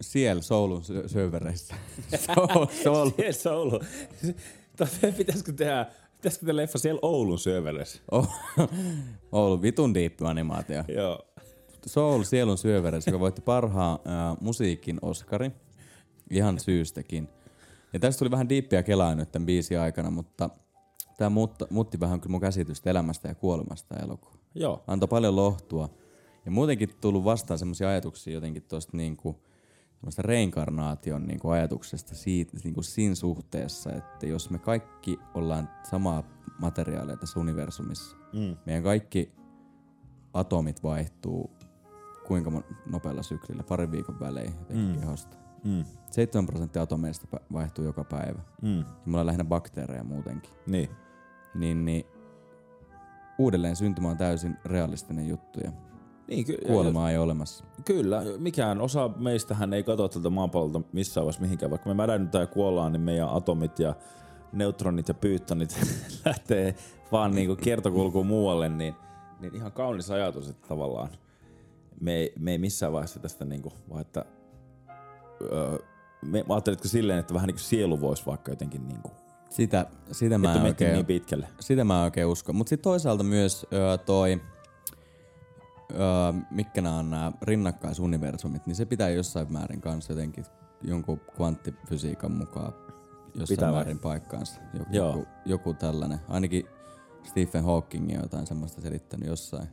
[0.00, 1.74] siellä soulun syö- syövereissä.
[2.26, 3.10] Soul, soul.
[3.18, 3.80] Yes, Oulu.
[4.76, 5.86] Tai pitäisikö tehdä,
[6.22, 8.02] pitäisikö leffa siellä Oulun syövereissä?
[8.10, 8.28] Oh,
[9.32, 10.84] Oulun vitun diippi animaatio.
[10.88, 11.26] Joo.
[11.86, 15.50] Soul sielun syövereissä, joka voitti parhaan ää, musiikin Oscari.
[16.30, 17.28] Ihan syystäkin.
[17.92, 20.50] Ja tästä tuli vähän diippiä kelaa nyt tämän biisin aikana, mutta
[21.18, 24.36] tämä mutta, muutti vähän kyllä mun käsitystä elämästä ja kuolemasta elokuva.
[24.54, 24.84] Joo.
[24.86, 25.88] Antoi paljon lohtua.
[26.44, 29.51] Ja muutenkin tullut vastaan semmoisia ajatuksia jotenkin tuosta niinku, semmoista
[30.18, 36.22] reinkarnaation niinku ajatuksesta siitä, niinku siinä suhteessa, että jos me kaikki ollaan samaa
[36.60, 38.56] materiaalia tässä universumissa, Mm.
[38.66, 39.32] meidän kaikki
[40.34, 41.50] atomit vaihtuu
[42.26, 45.00] kuinka nopealla syklillä, parin viikon välein jotenkin Mm.
[45.00, 45.36] kehosta.
[45.64, 45.84] Mm.
[46.10, 48.40] 7 prosenttia atomeista vaihtuu joka päivä.
[48.62, 48.78] Mm.
[48.78, 50.50] Ja mulla on lähinnä bakteereja muutenkin.
[50.66, 50.88] Niin.
[51.54, 52.04] Niin, niin
[53.38, 55.72] uudelleen syntymä on täysin realistinen juttu ja
[56.34, 57.64] niin ky- kuolemaa ei ole olemassa.
[57.84, 61.70] Kyllä, mikään osa meistähän ei katso tältä maapallolta missään vaiheessa mihinkään.
[61.70, 63.94] Vaikka me mädännytään ja kuollaan, niin meidän atomit ja
[64.52, 65.76] neutronit ja pyyttonit
[66.24, 66.74] lähtee
[67.12, 68.94] vaan niinku kiertokulkuun muualle, niin,
[69.40, 71.08] niin ihan kaunis ajatus, että tavallaan
[72.00, 74.24] me ei, me ei missään vaiheessa tästä niinku, vaan että
[75.42, 75.78] öö,
[76.22, 79.10] me, että silleen, että vähän niin kuin sielu voisi vaikka jotenkin niinku,
[79.50, 81.48] Sitä, sitä mä en oikein, niin pitkälle.
[81.60, 82.52] sitä mä en oikein usko.
[82.52, 84.40] Mutta sitten toisaalta myös öö, toi,
[85.94, 90.44] öö, mitkä nämä on nämä rinnakkaisuniversumit, niin se pitää jossain määrin kanssa jotenkin
[90.82, 92.72] jonkun kvanttifysiikan mukaan
[93.34, 93.78] jossain Pitää vai?
[93.78, 94.60] määrin paikkaansa.
[94.78, 95.08] Joku, Joo.
[95.10, 96.18] joku, joku tällainen.
[96.28, 96.66] Ainakin
[97.24, 99.68] Stephen Hawking on jotain semmoista selittänyt jossain.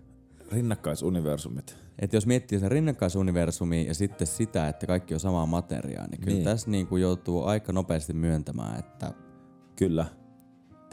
[0.52, 1.78] Rinnakkaisuniversumit.
[2.00, 6.26] Että jos miettii sen rinnakkaisuniversumia ja sitten sitä, että kaikki on samaa materiaa, niin kyllä
[6.26, 6.36] Niin.
[6.36, 6.46] niin.
[6.46, 9.12] tässä niinku joutuu aika nopeasti myöntämään, että,
[9.76, 10.06] Kyllä.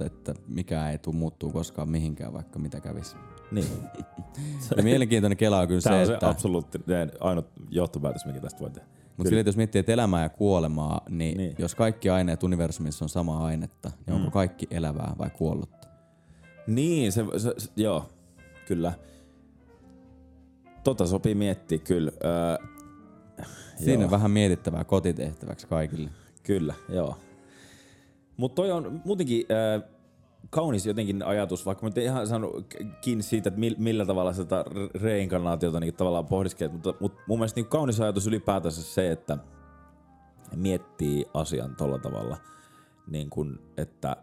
[0.07, 3.17] että mikä ei tule muuttuu koskaan mihinkään, vaikka mitä kävisi.
[3.51, 3.67] Niin.
[4.77, 8.61] Ja mielenkiintoinen kela on kyllä Tämä se, on se että, absoluuttinen ainut johtopäätös, mikä tästä
[8.61, 8.89] voi tehdä.
[9.17, 11.55] mutta että jos miettii, että elämää ja kuolemaa, niin, Niin.
[11.59, 15.89] jos kaikki aineet universumissa on samaa ainetta, niin onko kaikki elävää vai kuollutta?
[16.67, 18.09] Niin, se, se, se joo,
[18.67, 18.93] kyllä.
[20.85, 22.13] Tota sopii miettiä kyllä.
[22.25, 22.67] Öö,
[23.77, 24.05] Siinä Joo.
[24.05, 26.11] on vähän mietittävää kotitehtäväksi kaikille.
[26.43, 27.17] Kyllä, joo.
[28.37, 29.83] Mutta toi on muutenkin äh,
[30.51, 34.65] kaunis jotenkin ajatus, vaikka mä en ihan saanut kiinni siitä, että mil- millä tavalla sitä
[34.69, 39.39] re- reinkarnaatiota niin tavallaan pohdiskelet, mutta, mutta mun mielestä niin kaunis ajatus ylipäätänsä se, että
[40.57, 42.37] miettii asian tolla tavalla,
[43.07, 44.17] niin kuin, että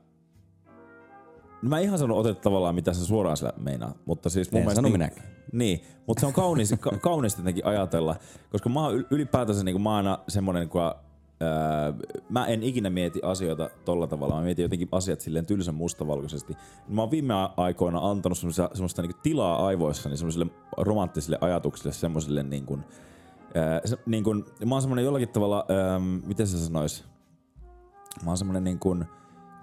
[1.61, 4.59] No mä en ihan sano oteta tavallaan, mitä se suoraan sillä meinaa, mutta siis mun
[4.59, 4.75] En mielestä...
[4.75, 5.33] sano niin.
[5.51, 8.15] Niin, mutta se on kaunis, ka, kaunista jotenkin ajatella,
[8.49, 10.81] koska mä oon yl- ylipäätänsä niin mä oon aina semmonen, kun
[11.39, 11.93] ää,
[12.29, 16.57] mä en ikinä mieti asioita tolla tavalla, mä mietin jotenkin asiat silleen tylsän mustavalkoisesti.
[16.87, 20.45] Mä oon viime aikoina antanut semmoista, semmoista niin tilaa aivoissani semmoisille
[20.77, 22.83] romanttisille ajatuksille, semmoisille niin kuin,
[23.55, 24.23] ää, se, niin
[24.65, 27.05] mä oon semmonen jollakin tavalla, ää, miten se sanois,
[28.23, 29.05] mä oon semmonen niin kuin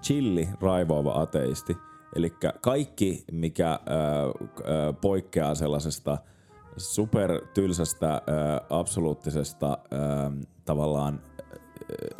[0.01, 1.77] chilli, raivoava ateisti.
[2.15, 6.17] Eli kaikki, mikä ää, ää, poikkeaa sellaisesta
[6.77, 8.21] supertylsästä, ää,
[8.69, 10.31] absoluuttisesta ää,
[10.65, 11.21] tavallaan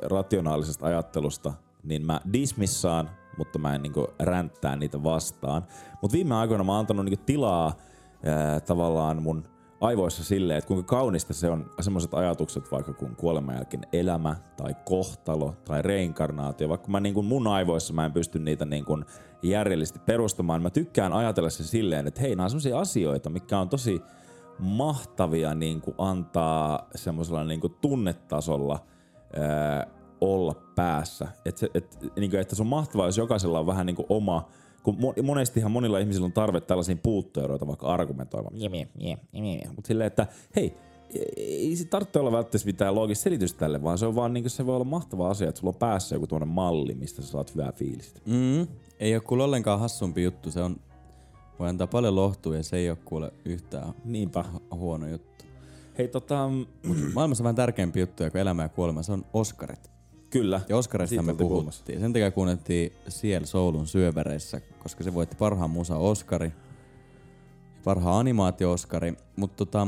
[0.01, 1.53] rationaalisesta ajattelusta,
[1.83, 5.65] niin mä dismissaan, mutta mä en niinku ränttää niitä vastaan.
[6.01, 7.73] Mutta viime aikoina mä oon antanut niinku tilaa
[8.25, 9.43] ää, tavallaan mun
[9.81, 14.75] aivoissa silleen, että kuinka kaunista se on semmoiset ajatukset vaikka kuin kuoleman jälkeen elämä tai
[14.85, 16.69] kohtalo tai reinkarnaatio.
[16.69, 19.05] Vaikka mä niin kuin mun aivoissa mä en pysty niitä niin kuin
[19.43, 23.69] järjellisesti perustamaan, mä tykkään ajatella se silleen, että hei, nämä on semmoisia asioita, mikä on
[23.69, 24.01] tosi
[24.59, 28.79] mahtavia niin kuin antaa semmoisella niin kuin tunnetasolla
[29.39, 29.87] ää,
[30.21, 31.27] olla päässä.
[31.45, 34.05] Et se, et, niin kuin, että se on mahtavaa, jos jokaisella on vähän niin kuin
[34.09, 34.49] oma,
[34.83, 38.61] kun mo- monestihan monilla ihmisillä on tarve tällaisiin puutteeroita vaikka argumentoimaan.
[39.75, 40.75] Mutta silleen, että hei,
[41.37, 44.65] ei se tarvitse olla välttämättä mitään loogista selitystä tälle, vaan se on vaan niin se
[44.65, 47.71] voi olla mahtava asia, että sulla on päässä joku tuonne malli, mistä sä saat hyvää
[47.71, 48.19] fiilistä.
[48.25, 48.67] Mm.
[48.99, 50.51] Ei ole kuule ollenkaan hassumpi juttu.
[50.51, 50.75] Se on,
[51.59, 54.45] voi antaa paljon lohtua ja se ei ole kuule yhtään Niinpä.
[54.53, 55.45] hu- huono juttu.
[55.97, 56.49] Hei tota,
[57.15, 59.91] Maailmassa vähän tärkeämpi juttu kuin elämä ja kuolema, se on Oscarit.
[60.29, 60.61] kyllä.
[60.69, 61.99] Ja Oscarista me puhuttiin.
[61.99, 66.51] Sen takia kuunneltiin Ciel Soulun syövereissä, koska se voitti parhaan musa Oscari,
[67.83, 69.13] parhaan animaatio-Oscari.
[69.35, 69.87] Mutta tota,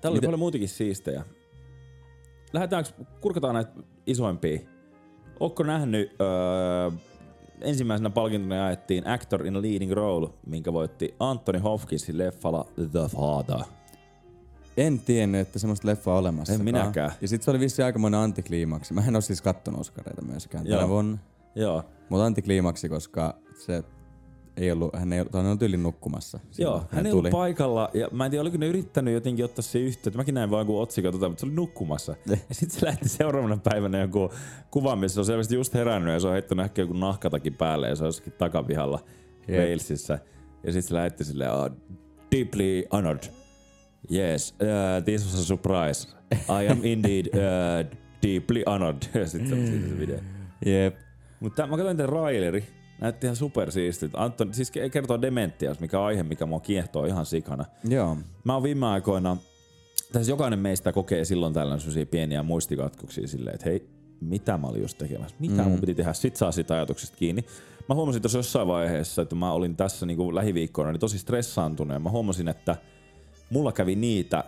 [0.00, 1.24] Täällä oli Mitä- paljon muutakin siistejä.
[2.52, 3.70] Lähdetäänkö, kurkataan näitä
[4.06, 4.58] isoimpia.
[5.40, 6.90] Ootko nähnyt, öö,
[7.60, 13.66] ensimmäisenä palkintona jaettiin Actor in a Leading Role, minkä voitti Anthony Hopkinsin leffalla The Father.
[14.86, 16.54] En tiennyt, että semmoista leffaa on olemassa.
[16.54, 17.12] En minäkään.
[17.20, 18.94] Ja sit se oli vissi aikamoinen antikliimaksi.
[18.94, 20.76] Mä en oo siis kattonut Oscareita myöskään Joo.
[20.76, 21.18] tänä vuonna.
[21.54, 21.84] Joo.
[22.08, 23.82] Mutta antikliimaksi, koska se
[24.56, 26.40] ei ollut, hän ei ollut, hän oli tyylin nukkumassa.
[26.50, 29.44] silloin, Joo, kun hän ei ollut paikalla ja mä en tiedä, oliko ne yrittänyt jotenkin
[29.44, 30.18] ottaa se yhteyttä.
[30.18, 32.14] Mäkin näin vaan kun otsikko tota, mutta se oli nukkumassa.
[32.26, 34.30] Ja sitten se lähti seuraavana päivänä joku
[34.70, 37.88] kuva, missä se on selvästi just herännyt ja se on heittänyt ehkä joku nahkatakin päälle
[37.88, 39.00] ja se on jossakin takapihalla
[39.48, 39.60] Jep.
[39.60, 40.18] Walesissa.
[40.64, 41.70] Ja sitten se lähetti silleen, oh,
[42.32, 43.37] deeply honored.
[44.12, 46.08] Yes, uh, this was a surprise.
[46.32, 49.02] I am indeed uh, deeply honored.
[49.26, 50.18] Sitten siitä se video.
[50.66, 50.96] Jep.
[51.40, 52.64] Mutta mä katsoin tämän traileri.
[53.00, 54.22] Näytti ihan supersiistiltä.
[54.22, 57.64] Anton, siis ke- kertoo dementias, mikä on aihe, mikä mua kiehtoo ihan sikana.
[57.88, 58.16] Joo.
[58.44, 59.36] Mä oon viime aikoina,
[60.12, 63.88] siis jokainen meistä kokee silloin tällöin sellaisia pieniä muistikatkoksia silleen, että hei,
[64.20, 65.68] mitä mä olin just tekemässä, mitä mm.
[65.68, 67.44] mun piti tehdä, sit saa siitä ajatuksesta kiinni.
[67.88, 72.00] Mä huomasin tuossa jossain vaiheessa, että mä olin tässä niinku lähiviikkoina niin tosi stressaantunut ja
[72.00, 72.76] mä huomasin, että
[73.50, 74.44] mulla kävi niitä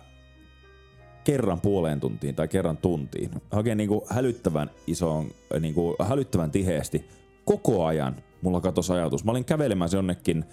[1.23, 3.31] kerran puoleen tuntiin tai kerran tuntiin.
[3.51, 7.05] Oikein niinku hälyttävän isoon, niinku hälyttävän tiheesti
[7.45, 9.23] koko ajan mulla katosi ajatus.
[9.23, 10.45] Mä olin kävelemässä jonnekin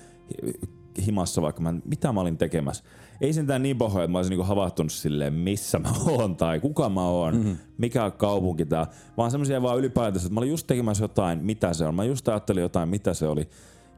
[0.46, 0.61] hi-
[1.06, 2.84] himassa, vaikka mä, mitä mä olin tekemässä.
[3.20, 6.88] Ei sentään niin pahoja, että mä olisin niinku havahtunut silleen, missä mä oon tai kuka
[6.88, 7.56] mä oon, mm-hmm.
[7.78, 11.74] mikä on kaupunki tää, vaan semmoisia vaan ylipäätänsä, että mä olin just tekemässä jotain, mitä
[11.74, 11.94] se on.
[11.94, 13.48] Mä just ajattelin jotain, mitä se oli.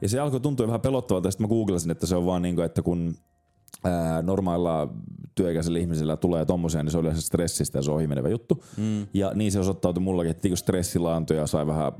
[0.03, 2.63] Ja se alkoi tuntua vähän pelottavalta, ja sitten mä googlasin, että se on vaan niinku,
[2.63, 3.15] että kun
[3.85, 4.89] ää, normaalilla
[5.35, 8.65] työikäisellä ihmisellä tulee tommosia, niin se oli yleensä stressistä ja se on ohimenevä juttu.
[8.77, 9.07] Mm.
[9.15, 11.93] Ja niin se osoittautui mullakin, että kun stressi laantui ja sai vähän äh,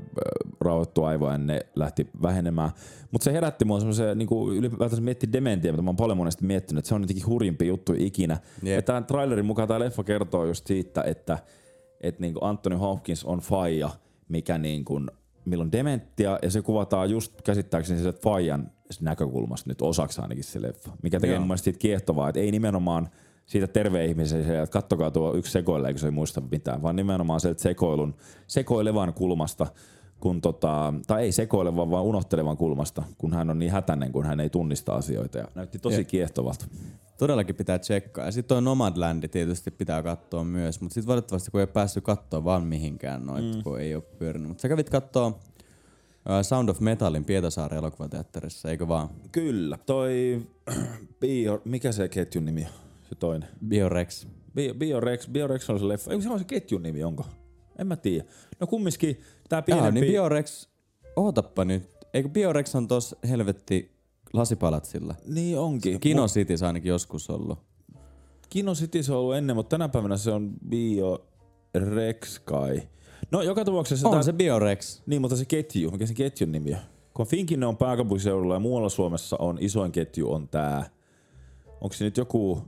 [0.61, 2.71] rauhoittua aivoa, niin ne lähti vähenemään.
[3.11, 6.79] Mutta se herätti mua semmoisen niin ylipäätänsä miettiä dementiä, mitä mä oon paljon monesti miettinyt,
[6.79, 8.37] että se on jotenkin hurjimpi juttu ikinä.
[8.63, 8.75] Jep.
[8.75, 11.37] Ja tämän trailerin mukaan tämä leffa kertoo just siitä, että,
[12.01, 13.89] että niin Anthony Hopkins on faija,
[14.29, 15.07] mikä niin kuin,
[15.45, 20.61] milloin on dementia, ja se kuvataan just käsittääkseni sieltä faijan näkökulmasta nyt osaksi ainakin se
[20.61, 20.91] leffa.
[21.03, 21.39] Mikä tekee Joo.
[21.39, 23.09] mun mielestä siitä kiehtovaa, että ei nimenomaan
[23.45, 26.95] siitä terve ihmisen, se, että kattokaa tuo yksi sekoilee, eikö se ei muista mitään, vaan
[26.95, 28.15] nimenomaan sieltä sekoilun,
[28.47, 29.67] sekoilevan kulmasta,
[30.19, 34.39] kun tota, tai ei sekoilevan, vaan unohtelevan kulmasta, kun hän on niin hätäinen, kun hän
[34.39, 35.37] ei tunnista asioita.
[35.37, 36.07] Ja näytti tosi Jep.
[36.07, 36.65] kiehtovalta.
[37.17, 38.25] Todellakin pitää tsekkaa.
[38.25, 42.43] Ja sitten toi Nomadlandi tietysti pitää katsoa myös, mutta sitten valitettavasti kun ei päässyt katsoa
[42.43, 43.63] vaan mihinkään noita, mm.
[43.63, 44.47] kun ei ole pyörinyt.
[44.47, 45.35] Mutta sä kävit kattoo uh,
[46.41, 49.09] Sound of Metalin Pietasaaren elokuvateatterissa, eikö vaan?
[49.31, 49.77] Kyllä.
[49.85, 50.41] Toi
[51.21, 52.71] Bio, mikä se ketjun nimi on?
[53.09, 53.49] Se toinen.
[53.67, 54.27] Biorex.
[54.55, 56.11] Bio, Biorex, Biorex on se leffa.
[56.11, 57.25] Eikö se ole se ketjun nimi, onko?
[57.79, 58.25] En mä tiedä.
[58.59, 59.85] No kumminkin tää pienempi...
[59.85, 60.67] Jaa, niin Biorex,
[61.15, 61.89] ootappa nyt.
[62.13, 63.91] Eikö Biorex on tossa helvetti
[64.33, 65.15] lasipalatsilla?
[65.27, 65.99] niin onkin.
[65.99, 67.59] Kino Cityssä ainakin joskus ollut.
[68.49, 72.81] Kino City se on ollut ennen, mutta tänä päivänä se on Biorex kai.
[73.31, 74.07] No joka tapauksessa...
[74.07, 75.01] On tää- se Biorex.
[75.05, 76.79] Niin, mutta se ketju, mikä se ketjun nimi on?
[77.13, 80.89] Kun Finkinne on pääkaupunkiseudulla ja muualla Suomessa on isoin ketju on tää.
[81.81, 82.61] Onko se nyt joku...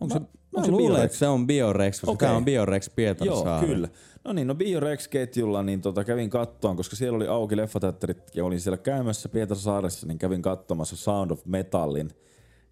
[0.00, 2.28] Onko se, Mä onko se luulen, että se on Biorex, koska Okei.
[2.28, 3.66] tää on Biorex Joo, Pietarsaari.
[3.66, 3.88] kyllä.
[4.24, 8.60] No niin, no Biorex-ketjulla niin tota, kävin kattoon, koska siellä oli auki leffateatterit ja olin
[8.60, 12.10] siellä käymässä Pietarsaaressa, niin kävin katsomassa Sound of Metallin.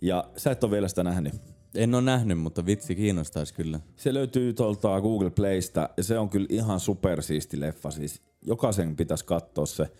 [0.00, 1.34] Ja sä et ole vielä sitä nähnyt.
[1.74, 3.80] En oo nähnyt, mutta vitsi kiinnostaisi kyllä.
[3.96, 7.90] Se löytyy tuolta Google Playsta ja se on kyllä ihan supersiisti leffa.
[7.90, 9.92] Siis jokaisen pitäisi katsoa se.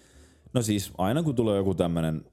[0.53, 2.25] No siis aina kun tulee joku tämmönen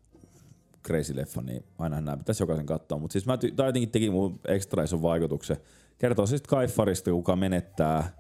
[0.88, 2.98] crazy leffa, niin aina nämä pitäisi jokaisen katsoa.
[2.98, 5.58] Mutta siis mä ty- tää jotenkin teki mun ekstra ison vaikutuksen.
[5.98, 8.14] Kertoo siis kaifarista, kuka menettää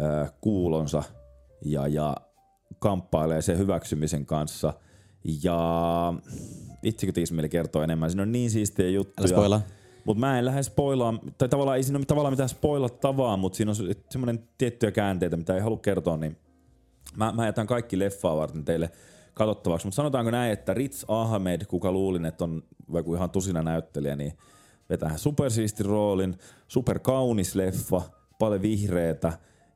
[0.00, 1.02] ö, kuulonsa
[1.64, 2.16] ja, ja
[2.78, 4.72] kamppailee sen hyväksymisen kanssa.
[5.42, 5.58] Ja
[6.82, 8.10] itsekö tiis mieli kertoo enemmän.
[8.10, 9.28] Siinä on niin siistiä juttuja.
[9.28, 9.60] Älä spoilaa.
[10.04, 13.70] Mutta mä en lähde spoilaa, tai tavallaan ei siinä ole tavallaan mitään spoilattavaa, mutta siinä
[13.70, 16.36] on se- semmoinen tiettyjä käänteitä, mitä ei halua kertoa, niin
[17.16, 18.90] mä, mä jätän kaikki leffaa varten teille
[19.34, 19.86] katsottavaksi.
[19.86, 24.32] Mutta sanotaanko näin, että Ritz Ahmed, kuka luulin, että on vaikka ihan tusina näyttelijä, niin
[24.90, 28.02] vetää supersiistin roolin, superkaunis leffa,
[28.38, 29.32] paljon vihreätä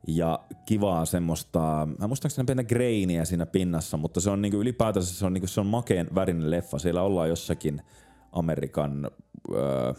[0.07, 5.25] ja kivaa semmoista, mä muistaakseni pientä greiniä siinä pinnassa, mutta se on niinku ylipäätänsä se
[5.25, 6.79] on, niinku, se on makeen värinen leffa.
[6.79, 7.81] Siellä ollaan jossakin
[8.31, 9.11] Amerikan
[9.55, 9.93] öö,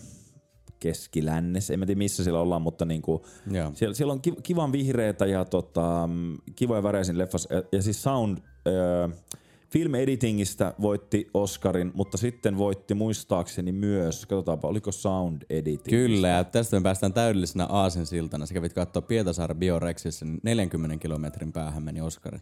[0.81, 3.27] keskilännessä, en mä tiedä missä siellä ollaan, mutta niinku,
[3.75, 7.55] siellä, siellä on ki- kivan vihreätä ja tota, mm, kivoja värejä siinä leffassa.
[7.55, 9.09] Ja, ja siis sound, öö,
[9.71, 15.99] film editingistä voitti Oscarin, mutta sitten voitti muistaakseni myös, katsotaanpa, oliko sound editing?
[15.99, 18.47] Kyllä, ja tästä me päästään täydellisenä aasensiltana.
[18.47, 22.39] Sä kävit katsoa Pietasaaren Biorexissa, niin 40 kilometrin päähän meni Oskari.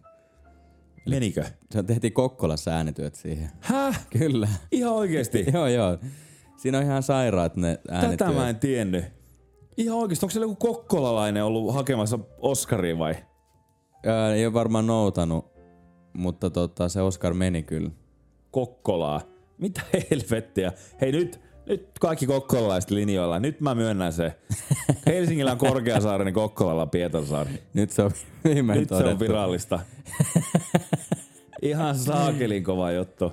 [1.09, 1.45] Menikö?
[1.71, 3.51] Se tehtiin Kokkolassa äänityöt siihen.
[3.61, 4.07] Häh?
[4.11, 4.49] Kyllä.
[4.73, 5.45] Ihan oikeesti?
[5.55, 5.99] joo, joo.
[6.57, 8.19] Siinä on ihan sairaat ne äänityöt.
[8.19, 9.05] Tätä mä en tiennyt.
[9.77, 13.15] Ihan oikeesti, onko siellä joku kokkolalainen ollut hakemassa Oscaria vai?
[14.07, 15.53] Ää, ei ole varmaan noutanut,
[16.13, 17.91] mutta tota, se Oscar meni kyllä.
[18.51, 19.21] Kokkolaa.
[19.59, 20.73] Mitä helvettiä?
[21.01, 23.39] Hei nyt, nyt kaikki kokkolalaiset linjoilla.
[23.41, 24.39] Nyt mä myönnän se.
[25.07, 27.63] Helsingillä on Korkeasaari, niin Kokkolalla on Pietarsaari.
[27.75, 28.11] Nyt se on
[28.45, 29.81] viimein Nyt se on virallista.
[31.63, 33.33] Ihan saakelin kova juttu.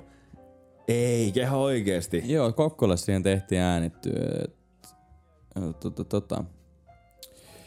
[0.94, 2.24] Ei, ihan oikeesti.
[2.26, 4.56] Joo, Kokkolassa siihen tehtiin äänityöt.
[5.58, 6.44] Ö, Tota, tota.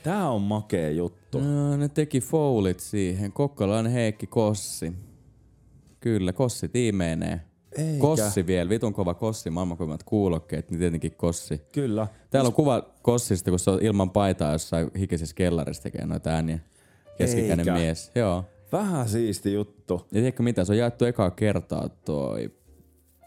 [0.02, 1.40] Tää on makea juttu.
[1.40, 3.32] No, ne teki foulit siihen.
[3.32, 4.92] Kokkolainen Heikki Kossi.
[6.00, 7.40] Kyllä, Kossi tiimeenee.
[7.78, 8.00] Eikä.
[8.00, 11.60] Kossi vielä, vitun kova Kossi, maailman kovimmat kuulokkeet, niin tietenkin Kossi.
[11.72, 12.06] Kyllä.
[12.30, 16.58] Täällä on kuva Kossista, kun se on ilman paitaa jossain hikisessä kellarissa tekee noita ääniä.
[17.18, 17.72] Keskikäinen Eikä.
[17.74, 18.44] mies, joo.
[18.72, 19.94] Vähän siisti juttu.
[19.94, 22.50] Ja tiedätkö mitä, se on jaettu ekaa kertaa toi.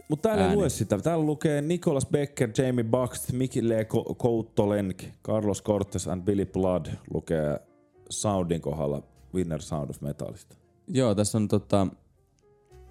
[0.08, 0.58] Mutta täällä ei Ääni.
[0.58, 0.98] lue sitä.
[0.98, 7.60] Täällä lukee Nicholas Becker, Jamie Buxt, Mikile Ko- Koutolenk, Carlos Cortes and Billy Blood lukee
[8.10, 9.02] Soundin kohdalla
[9.34, 10.56] Winner Sound of Metallista.
[10.88, 11.88] Joo, tässä on tota,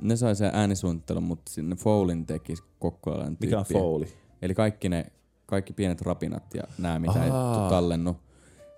[0.00, 3.82] ne sai sen äänisuunnittelun, mutta sinne Foulin teki Kokkolainen Mikä on tyyppi.
[3.84, 4.08] Foley?
[4.42, 5.06] Eli kaikki ne,
[5.46, 7.70] kaikki pienet rapinat ja nämä, mitä ei Aa.
[7.70, 8.16] tallennut,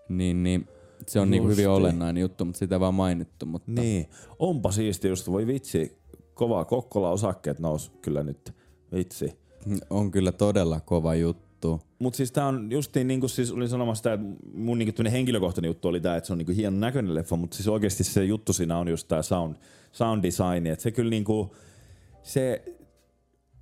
[0.09, 0.69] niin, niin
[1.07, 3.47] se on niinku hyvin olennainen juttu, mutta sitä ei vaan mainittu.
[3.47, 4.09] Mutta Niin.
[4.39, 5.31] Onpa siisti just.
[5.31, 5.99] Voi vitsi.
[6.39, 8.55] Kova Kokkola osakkeet nous kyllä nyt.
[8.93, 9.39] Vitsi.
[9.91, 11.81] on kyllä todella kova juttu.
[11.99, 15.89] Mut siis tää on justiin niinku siis olin sanomassa tää, että mun niinku henkilökohtainen juttu
[15.89, 18.79] oli tää, että se on niinku hienon näköinen leffa, mutta siis oikeasti se juttu siinä
[18.79, 19.57] on just tää sound,
[19.93, 21.55] sound design, että se kyllä niinku,
[22.23, 22.65] se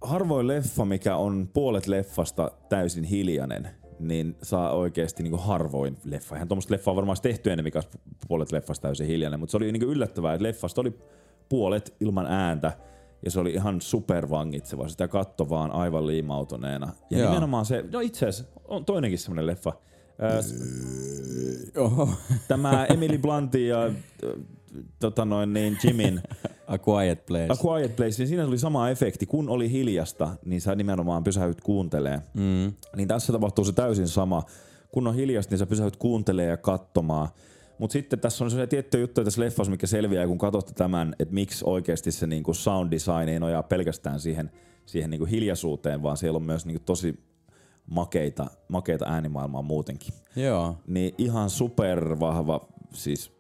[0.01, 6.35] harvoin leffa, mikä on puolet leffasta täysin hiljainen, niin saa oikeasti niinku harvoin leffa.
[6.35, 7.83] Eihän tuommoista leffaa on varmaan tehty ennen, mikä
[8.29, 10.93] puolet leffasta täysin hiljainen, mutta se oli niinku yllättävää, että leffasta oli
[11.49, 12.73] puolet ilman ääntä,
[13.25, 14.89] ja se oli ihan supervangitseva.
[14.89, 16.93] Sitä katto vaan aivan liimautuneena.
[17.11, 17.29] Ja Joo.
[17.29, 19.73] nimenomaan se, no itse asiassa on toinenkin semmoinen leffa.
[21.85, 22.09] Oho.
[22.49, 23.93] Tämä Emily Bluntin ja
[24.99, 26.21] tota noin niin Jimin
[26.67, 27.53] A Quiet Place.
[27.53, 29.27] A Quiet Place, niin siinä tuli sama efekti.
[29.27, 32.21] Kun oli hiljasta, niin sä nimenomaan pysähyt kuuntelee.
[32.35, 32.73] Mm.
[32.97, 34.43] Niin tässä tapahtuu se täysin sama.
[34.93, 37.29] Kun on hiljasta, niin sä pysähyt kuuntelee ja katsomaan.
[37.79, 41.35] Mutta sitten tässä on sellaisia tiettyjä juttuja tässä leffassa, mikä selviää, kun katsotte tämän, että
[41.35, 44.51] miksi oikeasti se niinku sound design ei nojaa pelkästään siihen,
[44.87, 47.21] siihen niinku hiljaisuuteen, vaan siellä on myös niinku tosi
[47.87, 50.15] makeita, makeita äänimaailmaa muutenkin.
[50.37, 50.77] Joo.
[50.87, 53.33] Niin ihan super vahva, siis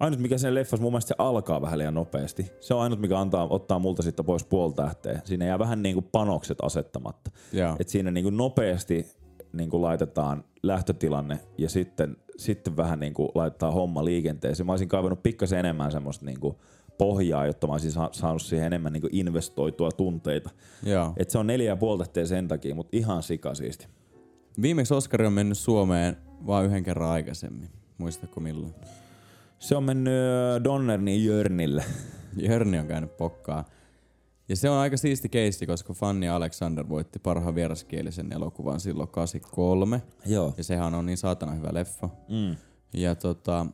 [0.00, 2.52] ainut mikä sen leffassa mun mielestä se alkaa vähän liian nopeasti.
[2.60, 5.20] Se on ainut mikä antaa, ottaa multa sitten pois puoli tähteä.
[5.24, 7.30] Siinä jää vähän niinku panokset asettamatta.
[7.52, 7.76] Joo.
[7.78, 9.06] Et siinä niinku nopeasti
[9.56, 14.66] niin kuin laitetaan lähtötilanne ja sitten, sitten vähän niin kuin laittaa homma liikenteeseen.
[14.66, 16.56] Mä olisin kaivannut pikkasen enemmän semmoista niin kuin
[16.98, 20.50] pohjaa, jotta mä olisin sa- saanut siihen enemmän niin kuin investoitua tunteita.
[20.82, 21.12] Joo.
[21.16, 23.86] Et se on neljä ja puoli tähteä sen takia, mutta ihan sikasiisti.
[24.62, 27.68] Viimeksi Oskari on mennyt Suomeen vain yhden kerran aikaisemmin.
[27.98, 28.74] Muistatko milloin?
[29.58, 31.84] Se on mennyt ö, Donnernin Jörnille.
[32.36, 33.64] Jörni on käynyt pokkaa.
[34.48, 40.02] Ja se on aika siisti keissi, koska Fanny Alexander voitti parhaan vieraskielisen elokuvan silloin 83.
[40.26, 40.54] Joo.
[40.56, 42.08] Ja sehän on niin saatana hyvä leffa.
[42.28, 42.56] Mm.
[42.94, 43.66] Ja tota...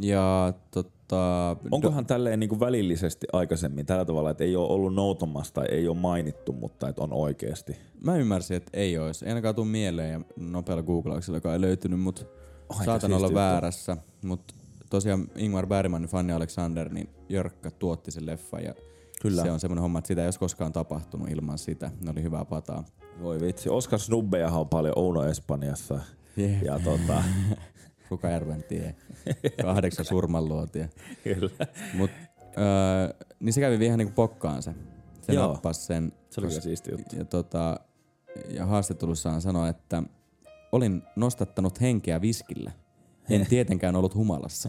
[0.00, 1.56] Ja tota...
[1.70, 5.88] Onkohan tälleen niin kuin välillisesti aikaisemmin tällä tavalla, että ei ole ollut noutomassa tai ei
[5.88, 7.76] ole mainittu, mutta että on oikeasti?
[8.00, 9.24] Mä ymmärsin, että ei olisi.
[9.24, 12.22] Ei ainakaan tuu mieleen ja nopealla googlauksella, joka ei löytynyt, mutta
[12.84, 13.34] saatan olla juttu.
[13.34, 13.96] väärässä.
[14.24, 14.54] Mutta
[14.90, 18.74] tosiaan Ingmar Bergman ja Fanny Alexander, niin Jörkkä tuotti sen leffan ja
[19.22, 19.42] Kyllä.
[19.42, 21.90] se on semmoinen homma, että sitä ei olisi koskaan tapahtunut ilman sitä.
[22.04, 22.84] Ne oli hyvää pataa.
[23.22, 26.00] Voi vitsi, Oscar Snubbejahan on paljon Ouno Espanjassa.
[26.38, 26.62] Yeah.
[26.62, 27.24] Ja tota,
[28.08, 28.94] Kuka järven tie.
[29.62, 30.88] Kahdeksan surmanluotia.
[31.24, 31.66] kyllä.
[31.94, 32.10] Mut,
[32.58, 34.74] öö, niin se kävi vielä niinku pokkaan se.
[35.22, 35.52] Se Joo.
[35.52, 36.12] nappasi sen.
[36.30, 37.16] Se oli kyllä siisti juttu.
[37.16, 37.80] Ja, tota,
[38.48, 40.02] ja haastattelussaan sanoi, että
[40.72, 42.72] olin nostattanut henkeä viskillä.
[43.30, 44.68] En tietenkään ollut humalassa.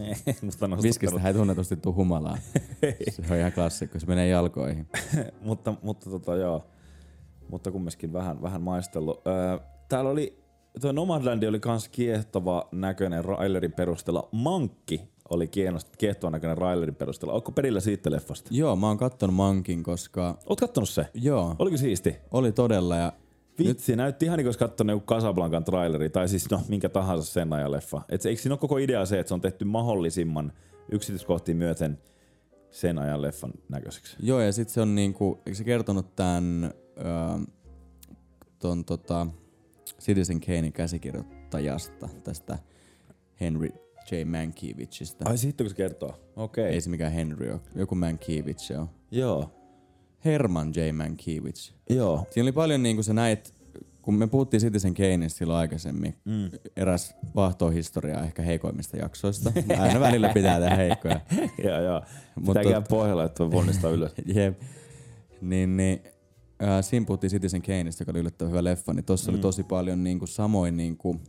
[0.82, 2.38] Viskistä ei tunnetusti tuu humalaa.
[3.10, 4.86] Se on ihan klassikko, se menee jalkoihin.
[5.40, 6.64] mutta, mutta tota joo.
[7.50, 9.26] Mutta kumminkin vähän, vähän maistellut.
[9.26, 10.38] Öö, täällä oli,
[10.80, 14.28] tuo Nomadland oli kans kiehtova näköinen Railerin perusteella.
[14.32, 15.50] Mankki oli
[15.98, 17.32] kiehtova näköinen Railerin perusteella.
[17.32, 18.50] Ootko perillä siitä leffasta?
[18.52, 21.06] Joo, mä oon kattonut Mankin, koska Oot kattonut se?
[21.14, 22.16] joo, Oliko siisti?
[22.30, 23.12] oli todella ja
[23.58, 27.52] Vitsi, näytti ihan niin kuin katsonut joku Casablancan traileri, tai siis no minkä tahansa sen
[27.52, 28.02] ajan leffa.
[28.08, 30.52] Et se, eikö siinä ole koko idea se, että se on tehty mahdollisimman
[30.92, 31.98] yksityiskohtiin myöten
[32.70, 34.16] sen ajan leffan näköiseksi?
[34.20, 37.04] Joo, ja sitten se on niinku, eikö se kertonut tämän öö,
[38.58, 39.26] ton tota
[40.00, 42.58] Citizen Kanein käsikirjoittajasta, tästä
[43.40, 43.68] Henry
[44.10, 44.14] J.
[44.24, 45.28] Mankiewiczista.
[45.28, 46.32] Ai siitä kun se kertoo?
[46.36, 46.64] Okei.
[46.64, 48.88] Ei se mikään Henry ole, joku Mankiewicz on.
[49.10, 49.61] Joo.
[50.24, 50.92] Herman J.
[50.92, 51.72] Mankiewicz.
[51.90, 52.26] Joo.
[52.30, 53.54] Siinä oli paljon niinku se näit,
[54.02, 56.50] kun me puhuttiin Citizen Kaneista silloin aikaisemmin, mm.
[56.76, 59.52] eräs vahtohistoriaa ehkä heikoimmista jaksoista.
[59.80, 61.20] Aina välillä pitää tehdä heikkoja.
[61.68, 62.02] joo, joo.
[62.34, 64.12] Mutta- Pitää käydä pohjalla, että ponnistaa ylös.
[64.26, 64.60] Jep.
[65.40, 66.02] Niin, niin
[66.62, 69.34] äh, siinä puhuttiin Citizen Kaneista, joka oli yllättävän hyvä leffa, niin tossa mm.
[69.34, 71.20] oli tosi paljon niinku samoin, niinku,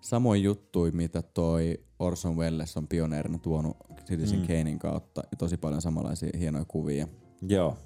[0.00, 4.46] samoin juttui, mitä toi Orson Welles on pioneerina tuonut Citizen mm.
[4.46, 5.22] Kanein kautta.
[5.30, 7.08] Ja tosi paljon samanlaisia hienoja kuvia,
[7.42, 7.76] joo.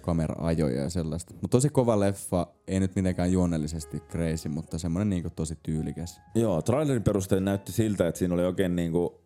[0.00, 1.34] Kamera-ajoja ja sellaista.
[1.34, 6.20] Mutta tosi kova leffa, ei nyt mitenkään juonellisesti crazy, mutta semmonen niinku tosi tyylikäs.
[6.34, 9.20] Joo, trailerin perusteella näytti siltä, että siinä oli oikein niinku,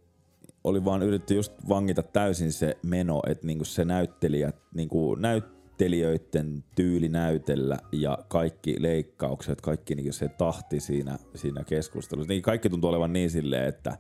[0.65, 7.09] oli vaan yritetty just vangita täysin se meno, että niinku se näyttelijä, niinku näyttelijöiden tyyli
[7.09, 12.29] näytellä ja kaikki leikkaukset, kaikki niinku se tahti siinä, siinä keskustelussa.
[12.29, 13.99] Niin kaikki tuntuu olevan niin silleen, että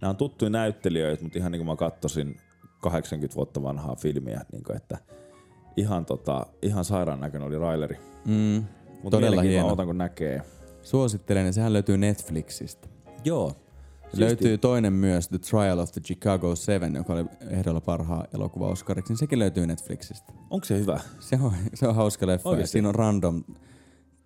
[0.00, 2.36] nämä on tuttuja näyttelijöitä, mutta ihan niin kuin mä katsoisin
[2.80, 4.98] 80 vuotta vanhaa filmiä, niin kuin, että
[5.76, 7.96] ihan, tota, ihan sairaan näköinen oli Raileri.
[8.24, 8.64] Mm,
[9.02, 9.72] Mutta todella hieno.
[9.72, 10.42] otan kun näkee.
[10.82, 12.88] Suosittelen, ja sehän löytyy Netflixistä.
[13.24, 13.52] Joo.
[14.16, 19.12] Löytyy toinen myös, The Trial of the Chicago Seven, joka oli ehdolla parhaa elokuva Oscariksi,
[19.12, 20.32] niin sekin löytyy Netflixistä.
[20.50, 21.00] Onko se hyvä?
[21.20, 22.48] Se on, se on hauska leffa.
[22.48, 22.72] Ja Oikeesti?
[22.72, 23.44] siinä on random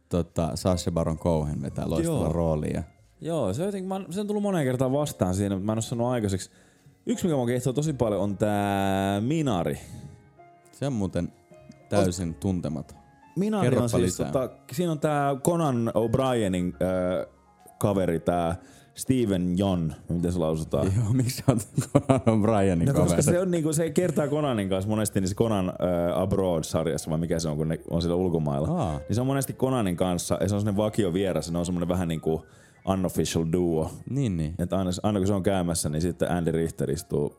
[0.09, 2.33] tota, Sacha Baron Cohen vetää loistavan Joo.
[2.33, 2.83] roolia.
[3.21, 5.83] Joo, se jotenkin, mä, se on tullut moneen kertaan vastaan siinä, mutta mä en ole
[5.83, 6.51] sanonut aikaiseksi.
[7.07, 9.79] Yksi, mikä mua kiehtoo tosi paljon, on tää Minari.
[10.73, 11.33] Se on muuten
[11.91, 12.99] täysin tuntematon.
[13.37, 17.27] Minari on siis, tota, siinä on tää Conan O'Brienin äh,
[17.79, 18.57] kaveri, tää
[18.95, 20.87] Steven John, miten se lausutaan?
[20.97, 21.59] Joo, miksi oot
[21.93, 25.69] Conan O'Brienin No, koska se, on niinku, se kertaa Conanin kanssa monesti niin se Conan
[25.69, 28.69] äh, Abroad-sarjassa, vai mikä se on, kun ne on siellä ulkomailla.
[28.69, 28.99] Aa.
[28.99, 31.89] Niin se on monesti Conanin kanssa, ja se on semmonen vakio vieras, ne on semmonen
[31.89, 32.47] vähän niinku
[32.89, 33.91] unofficial duo.
[34.11, 34.55] Niin, niin.
[34.59, 37.37] Että aina, aina kun se on käymässä, niin sitten Andy Richter istuu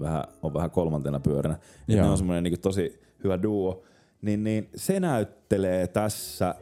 [0.00, 1.58] vähän, on vähän kolmantena pyöränä.
[1.88, 2.04] Ja Joo.
[2.04, 3.82] ne on semmoinen niin tosi hyvä duo.
[4.22, 6.54] Niin, niin se näyttelee tässä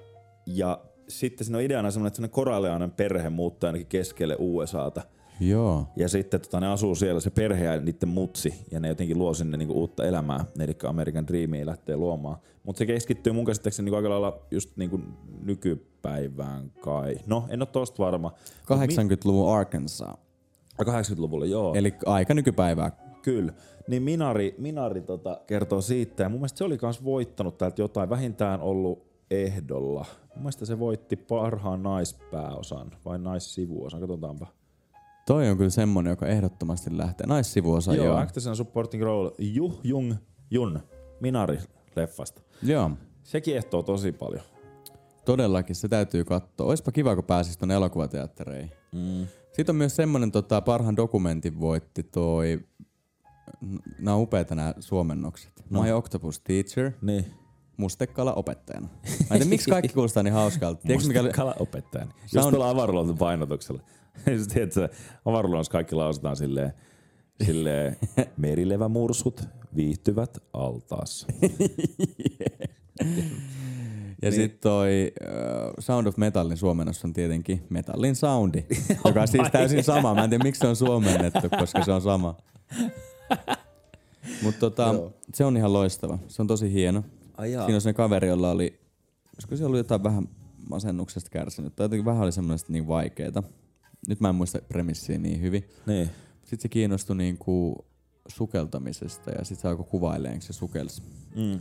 [0.47, 5.03] ja sitten siinä on ideana semmoinen, että semmoinen korealainen perhe muuttaa ainakin keskelle USAta.
[5.41, 5.87] Joo.
[5.97, 9.35] Ja sitten tota, ne asuu siellä, se perhe ja niiden mutsi, ja ne jotenkin luo
[9.35, 12.37] sinne niinku uutta elämää, eli American Dreamia lähtee luomaan.
[12.63, 15.01] Mutta se keskittyy mun käsittääkseni niinku aika lailla just niinku
[15.43, 17.19] nykypäivään kai.
[17.27, 18.33] No, en ole tosta varma.
[18.71, 20.09] Mut mi- 80-luvun Arkansas.
[20.83, 21.75] 80-luvulla, joo.
[21.75, 22.91] Eli aika nykypäivää.
[23.23, 23.53] Kyllä.
[23.89, 28.11] Niin Minari, Minari tota, kertoo siitä, ja mun mielestä se oli myös voittanut täältä jotain,
[28.11, 30.05] vähintään ollut ehdolla.
[30.35, 34.47] Mun mielestä se voitti parhaan naispääosan vai naissivuosan, katsotaanpa.
[35.27, 37.27] Toi on kyllä semmonen, joka ehdottomasti lähtee.
[37.27, 38.17] Naissivuosa, Joo, joo.
[38.17, 40.15] Actors and Supporting Role, Juh Jung
[40.51, 40.81] Jun,
[41.21, 42.43] Minari-leffasta.
[42.63, 42.91] Joo.
[43.23, 44.43] Se kiehtoo tosi paljon.
[45.25, 46.67] Todellakin, se täytyy katsoa.
[46.67, 48.71] Oispa kiva, kun pääsis tuonne elokuvateattereihin.
[48.93, 49.27] Mm.
[49.53, 52.61] Sitten on myös semmonen tota, parhaan dokumentin voitti toi,
[53.99, 55.53] nämä on upeita nämä suomennokset.
[55.71, 55.83] No.
[55.83, 57.25] My Octopus Teacher, Niin.
[57.77, 58.89] mustekala opettajana.
[59.09, 60.83] Mä en tiedä, miksi kaikki kuulostaa niin hauskalta.
[60.83, 62.11] Tiedätkö, mikä oli, Mustekala opettajana.
[62.23, 63.81] Just Sound- tuolla avaruudelta painotuksella.
[64.37, 64.89] Just tiedätkö,
[65.25, 66.73] avaruudessa kaikki lausutaan silleen,
[67.45, 67.97] silleen
[68.37, 69.45] merilevämursut
[69.77, 71.27] viihtyvät altaassa.
[74.23, 74.33] Ja niin.
[74.33, 78.65] sitten toi uh, Sound of Metallin suomennos on tietenkin Metallin soundi,
[79.05, 80.15] joka on siis täysin sama.
[80.15, 82.37] Mä en tiedä, miksi se on suomennettu, koska se on sama.
[84.43, 84.95] Mutta tota,
[85.35, 86.19] se on ihan loistava.
[86.29, 87.05] Se on tosi hieno.
[87.37, 87.65] Ai jaa.
[87.65, 88.81] Siinä on se kaveri, jolla oli,
[89.35, 90.29] olisiko se ollut jotain vähän
[90.71, 93.43] masennuksesta kärsinyt, tai jotenkin vähän oli semmoista niin vaikeeta.
[94.09, 95.69] Nyt mä en muista premissiä niin hyvin.
[95.87, 96.11] Niin.
[96.41, 97.87] Sitten se kiinnostui niinku
[98.29, 101.03] sukeltamisesta ja sitten se alkoi kuvailemaan, se sukelsi.
[101.37, 101.61] Mm.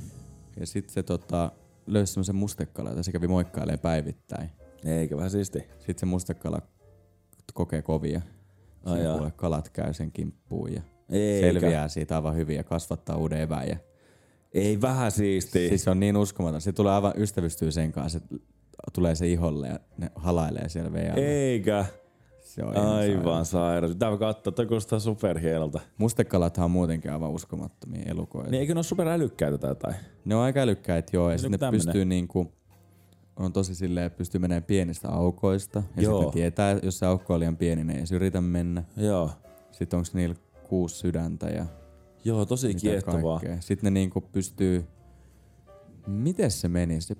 [0.60, 1.52] Ja sitten se tota,
[1.88, 4.50] löysi semmoisen mustekalan, jota se kävi moikkailemaan päivittäin.
[4.86, 5.60] Eikö vähän siisti?
[5.60, 6.62] Sitten se mustekala
[7.54, 8.22] kokee kovia.
[8.86, 9.32] Ai jaa.
[9.32, 11.48] kalat käy sen kimppuun ja Eikä.
[11.60, 13.68] selviää siitä aivan hyvin ja kasvattaa uuden evän.
[13.68, 13.78] Ja
[14.54, 15.68] Ei vähän siisti.
[15.70, 16.62] siis se on niin uskomaton.
[16.62, 18.36] Se tulee aivan ystävystyy sen kanssa, että
[18.94, 21.22] tulee se iholle ja ne halailee siellä vejalla.
[21.24, 21.86] Eikä.
[22.42, 22.78] Se on.
[22.78, 23.92] Aivan sairaus.
[23.94, 25.80] Pitää katsoa, toi kuulostaa superhienolta.
[25.98, 28.50] Mustekalathan on muutenkin aivan uskomattomia elukoita.
[28.50, 29.96] Niin eikö ne ole superälykkäitä tai jotain?
[30.26, 31.30] Ne on aika älykkäitä, joo.
[31.30, 32.52] Ja Niin sitten ne pystyy niinku,
[33.36, 35.84] on tosi silleen, että pystyy menemään pienistä aukoista.
[35.96, 36.18] Ja Joo.
[36.22, 38.84] sitten tietää, että jos se aukko on liian pieni, ne ei edes yritä mennä.
[38.98, 39.30] Joo.
[39.72, 40.36] Sitten onko niillä
[40.68, 41.66] kuusi sydäntä ja
[42.26, 43.40] Joo, tosi kiehtovaa.
[43.40, 43.62] kaikkea.
[43.62, 44.86] Sitten ne niinku pystyy,
[46.08, 47.02] miten se meni?
[47.02, 47.16] Se,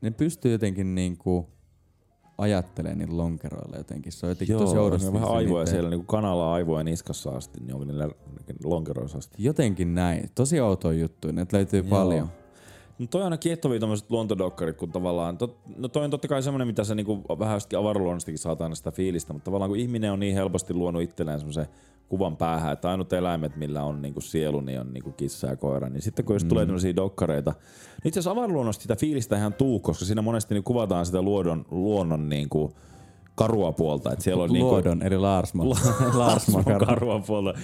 [0.00, 1.46] ne pystyy jotenkin niinku
[2.38, 4.12] ajattelemaan niillä lonkeroilla jotenkin.
[4.12, 5.12] Se on jotenkin Joo, tosi oudosti.
[5.12, 8.08] vähän aivoja niiden- siellä, niin kuin kanalla aivoja niskassa asti, niin onko niillä
[8.64, 9.44] lonkeroissa asti.
[9.44, 10.30] Jotenkin näin.
[10.34, 11.32] Tosi outo juttu.
[11.32, 11.88] Ne löytyy Joo.
[11.90, 12.28] paljon.
[12.98, 16.42] No toi on aina kiehtovia tommoset luontodokkarit, kun tavallaan, tot, no toi on totta kai
[16.42, 20.12] semmonen, mitä sä niinku vähän jostakin avaruusluonnostakin saat aina sitä fiilistä, mutta tavallaan kun ihminen
[20.12, 21.66] on niin helposti luonut itselleen semmoisen
[22.08, 25.88] kuvan päähän, että ainut eläimet, millä on niinku sielu, niin on niinku kissa ja koira,
[25.88, 29.80] niin sitten kun jos tulee tämmöisiä dokkareita, niin itse asiassa avaruusluonnosta sitä fiilistä ihan tuu,
[29.80, 32.74] koska siinä monesti niin kuvataan sitä luodon, luonnon niinku
[33.38, 35.68] karua puolta, että siellä on niinku, Luodon, eli Larsman.
[36.14, 36.86] Larsman karhu.
[36.86, 37.54] karvan puolta.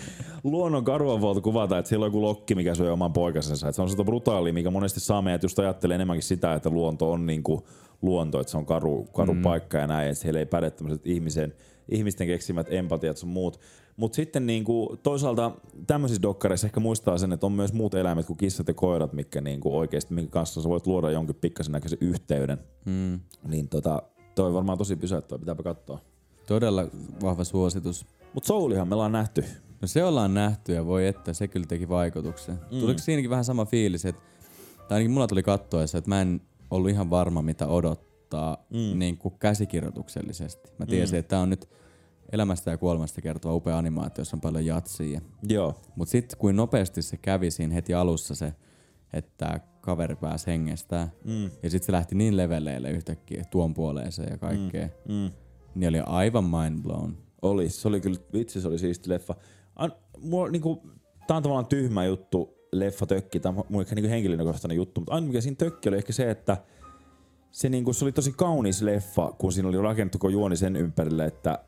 [0.44, 3.68] Luonnon karvan puolta kuvataan, että siellä on joku lokki, mikä syö oman poikasensa.
[3.68, 7.12] Että se on sitä brutaalia, mikä monesti saa meidät just ajattelee enemmänkin sitä, että luonto
[7.12, 7.66] on niinku
[8.02, 9.42] luonto, että se on karu, karu mm.
[9.42, 11.54] paikka ja näin, että siellä ei päde tämmöiset ihmisen,
[11.88, 13.60] ihmisten keksimät empatiat sun muut.
[13.96, 15.52] Mutta sitten niinku, toisaalta
[15.86, 19.40] tämmöisissä dokkareissa ehkä muistaa sen, että on myös muut eläimet kuin kissat ja koirat, mitkä
[19.40, 22.58] niinku oikeasti, minkä kanssa sä voit luoda jonkin pikkasen näköisen yhteyden.
[22.84, 23.20] Mm.
[23.48, 24.02] Niin tota,
[24.34, 25.98] toi on varmaan tosi pysäyttävä, pitääpä katsoa.
[26.46, 26.84] Todella
[27.22, 28.06] vahva suositus.
[28.34, 29.44] Mutta Soulihan me ollaan nähty.
[29.80, 32.54] No se ollaan nähty ja voi että se kyllä teki vaikutuksen.
[32.54, 32.80] Mm.
[32.80, 34.22] Tuliko siinäkin vähän sama fiilis, että,
[34.88, 38.98] tai ainakin mulla tuli kattoessa, että mä en ollut ihan varma mitä odottaa mm.
[38.98, 40.70] niin kuin käsikirjoituksellisesti.
[40.78, 41.20] Mä tiesin, mm.
[41.20, 41.68] että tää on nyt
[42.32, 45.20] elämästä ja kuolemasta kertova upea animaatio, jossa on paljon jatsia.
[45.48, 45.74] Joo.
[45.96, 48.54] Mutta sitten kuin nopeasti se kävi siinä heti alussa se,
[49.12, 51.12] että kaveri pääsi hengestään.
[51.24, 51.50] Mm.
[51.62, 54.88] Ja sitten se lähti niin leveleille yhtäkkiä tuon puoleeseen ja kaikkea.
[55.08, 55.14] Mm.
[55.14, 55.30] Mm.
[55.74, 57.16] Niin oli aivan mind blown.
[57.42, 59.34] Oli, se oli kyllä, vitsi se oli siisti leffa.
[59.76, 60.82] An, mulla, niinku,
[61.26, 65.14] tää on tavallaan tyhmä juttu, leffa tökki, tää on mun ehkä niinku henkilökohtainen juttu, mutta
[65.14, 66.56] aina mikä siinä tökki oli ehkä se, että
[67.50, 71.58] se, niinku, se oli tosi kaunis leffa, kun siinä oli rakennettu juoni sen ympärille, että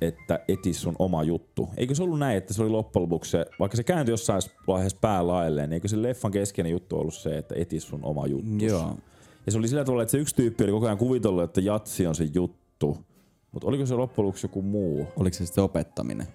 [0.00, 1.68] että eti sun oma juttu.
[1.76, 4.98] Eikö se ollut näin, että se oli loppujen lopuksi se, vaikka se kääntyi jossain vaiheessa
[5.00, 8.64] päälaelleen, niin eikö se leffan keskeinen juttu ollut se, että eti sun oma juttu.
[8.64, 8.96] Joo.
[9.46, 12.06] Ja se oli sillä tavalla, että se yksi tyyppi oli koko ajan kuvitellut, että jatsi
[12.06, 12.98] on se juttu.
[13.52, 15.06] Mutta oliko se loppujen lopuksi joku muu?
[15.16, 16.26] Oliko se sitten opettaminen?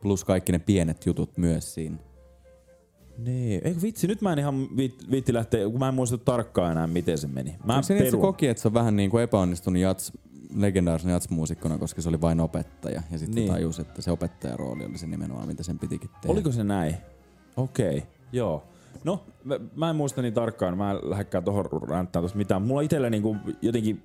[0.00, 1.96] Plus kaikki ne pienet jutut myös siinä.
[3.18, 6.72] Niin, eikö vitsi, nyt mä en ihan viitti, viitti lähteä, kun mä en muista tarkkaan
[6.72, 7.56] enää, miten se meni.
[7.64, 10.12] Mä se niin, että se koki, että se on vähän niin kuin epäonnistunut jats,
[10.56, 13.02] legendaarisena jatsmuusikkona, koska se oli vain opettaja.
[13.10, 13.52] Ja sitten Niin.
[13.52, 16.32] tajus, että se opettajan rooli oli se nimenomaan, mitä sen pitikin tehdä.
[16.32, 16.96] Oliko se näin?
[17.56, 18.10] Okei, okay.
[18.32, 18.62] joo.
[19.04, 22.62] No, mä, mä en muista niin tarkkaan, mä en lähdekään tohon ränttään tosta mitään.
[22.62, 24.02] Mulla itsellä niinku jotenkin...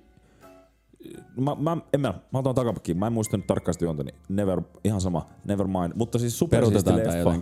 [1.40, 4.62] Mä, mä, en mä, mä otan takapakkiin, mä en muista nyt tarkkaasti juonta, niin never,
[4.84, 5.92] ihan sama, never mind.
[5.94, 7.34] Mutta siis supersiisti leffa.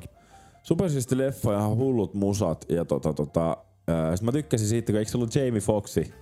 [0.62, 2.64] Supersiisti leffa ja hullut musat.
[2.68, 3.56] Ja tota, tota,
[3.88, 6.12] ää, sit mä tykkäsin siitä, kun eikö se ollut Jamie Foxi,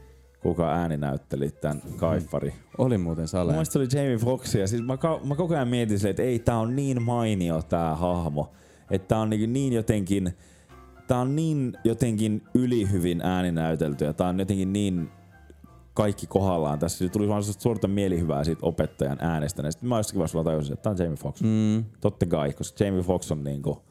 [0.44, 2.54] kuka ääni näytteli tämän kaifari.
[2.78, 3.64] Oli muuten Mun sale.
[3.64, 6.38] se oli Jamie Foxx ja siis mä, ka- mä koko ajan mietin silleen, että ei
[6.38, 8.52] tää on niin mainio tää hahmo.
[8.90, 10.32] Että tää on niin, niin jotenkin,
[11.06, 15.08] tää on niin jotenkin ylihyvin ääninäytelty ja tää on jotenkin niin
[15.94, 16.78] kaikki kohdallaan.
[16.78, 19.62] Tässä tuli vaan suurta mielihyvää siitä opettajan äänestä.
[19.62, 21.42] Ja sitten mä jossakin vaiheessa tajusin, että tää on Jamie Foxx.
[21.42, 21.84] Mm.
[22.00, 23.82] Totta kai, koska Jamie Foxx on niinku,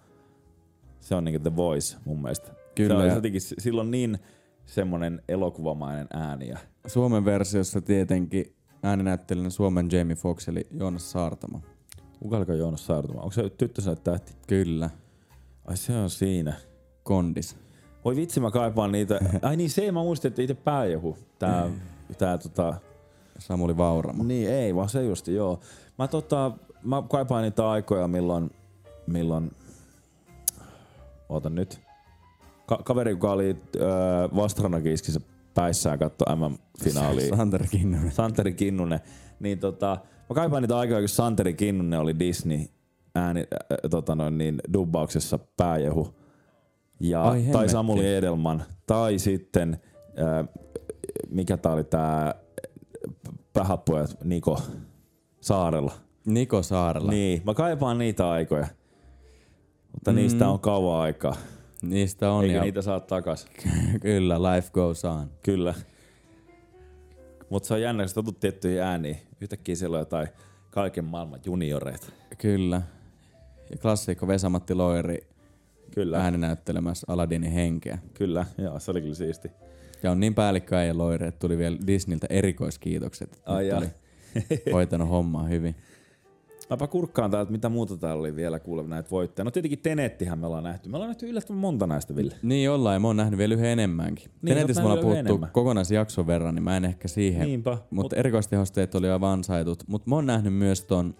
[0.99, 2.51] se on niinku The Voice mun mielestä.
[2.75, 2.99] Kyllä.
[3.01, 4.19] Se on jotenkin, sillä on niin,
[4.65, 6.47] semmonen elokuvamainen ääni.
[6.47, 6.57] Ja
[6.87, 11.61] Suomen versiossa tietenkin ääninäyttelijänä Suomen Jamie Foxx eli Joonas Saartamo.
[12.19, 13.19] kuka alkoi Joonas Saartuma?
[13.21, 14.33] Onko se tyttösä tähti?
[14.47, 14.89] Kyllä,
[15.65, 16.53] Ai se on siinä.
[17.03, 17.55] kondis.
[18.05, 19.19] Voi vitsi, mä kaipaan niitä.
[19.41, 21.17] Ai niin, se mä muistin, että itse pääjohu.
[21.39, 21.69] Tää,
[22.17, 22.73] tää tota...
[23.39, 24.23] Samuli Vauramo.
[24.23, 25.59] Niin, ei, vaan se just, joo.
[25.99, 26.51] Mä tota,
[26.83, 28.51] mä kaipaan niitä aikoja, milloin,
[29.07, 29.51] milloin,
[31.29, 31.81] oota nyt.
[32.65, 35.21] Ka- kaveri, joka oli äh, Vastranakiskissä
[35.53, 37.35] päissään katto MM-finaalia.
[37.35, 38.11] Santeri Kinnunen.
[38.11, 38.99] Santeri Kinnunen.
[39.39, 39.97] Niin tota,
[40.29, 42.65] mä kaipaan niitä aikoja, kun Santeri Kinnunen oli Disney
[43.15, 46.15] ääni, äh, tota noin, niin, dubbauksessa pääjehu.
[46.99, 47.69] Ja, Ai tai.
[47.69, 48.63] Samuli Edelman.
[48.87, 49.81] Tai sitten,
[50.19, 50.47] äh,
[51.29, 52.35] mikä tää oli tää
[53.53, 54.61] Pähäpojat Niko
[55.41, 55.91] Saarella.
[56.25, 57.11] Niko Saarella.
[57.11, 58.67] Niin, mä kaipaan niitä aikoja.
[59.91, 60.15] Mutta mm.
[60.15, 61.35] niistä on kauan aikaa.
[61.83, 63.47] Niistä on Eikä ja niitä saa takas.
[64.01, 65.31] kyllä, life goes on.
[65.43, 65.73] Kyllä.
[67.49, 69.17] Mutta se on jännä, kun totut tiettyihin ääniin.
[69.41, 70.27] Yhtäkkiä siellä on jotain
[70.71, 72.07] kaiken maailman junioreita.
[72.37, 72.81] Kyllä.
[73.71, 75.27] Ja klassikko Vesamatti Loiri
[75.93, 76.25] Kyllä, Ääni.
[76.25, 77.97] ääninäyttelemässä Aladinin henkeä.
[78.13, 78.45] kyllä.
[78.57, 79.51] Joo, se oli kyllä siisti.
[80.03, 83.41] Ja on niin päällikkö ja Loiri, että tuli vielä Disneyltä erikoiskiitokset.
[83.45, 83.85] Ai oli
[84.73, 85.75] hoitanut hommaa hyvin.
[86.69, 89.45] Mäpä kurkkaan täältä, mitä muuta täällä oli vielä kuule näitä voittajia.
[89.45, 90.89] No tietenkin Tenettihän me ollaan nähty.
[90.89, 92.35] Me ollaan nähty yllättävän monta näistä, Ville.
[92.43, 94.31] Niin ollaan, ja mä oon nähnyt vielä yhden enemmänkin.
[94.41, 95.49] Niin, Tenetissä oot me ollaan puhuttu enemmän.
[95.51, 97.47] kokonaisjakson verran, niin mä en ehkä siihen.
[97.47, 97.71] Niinpä.
[97.71, 99.83] Mutta Mut, erikoistehosteet oli aivan ansaitut.
[99.87, 101.15] Mutta mä oon nähnyt myös ton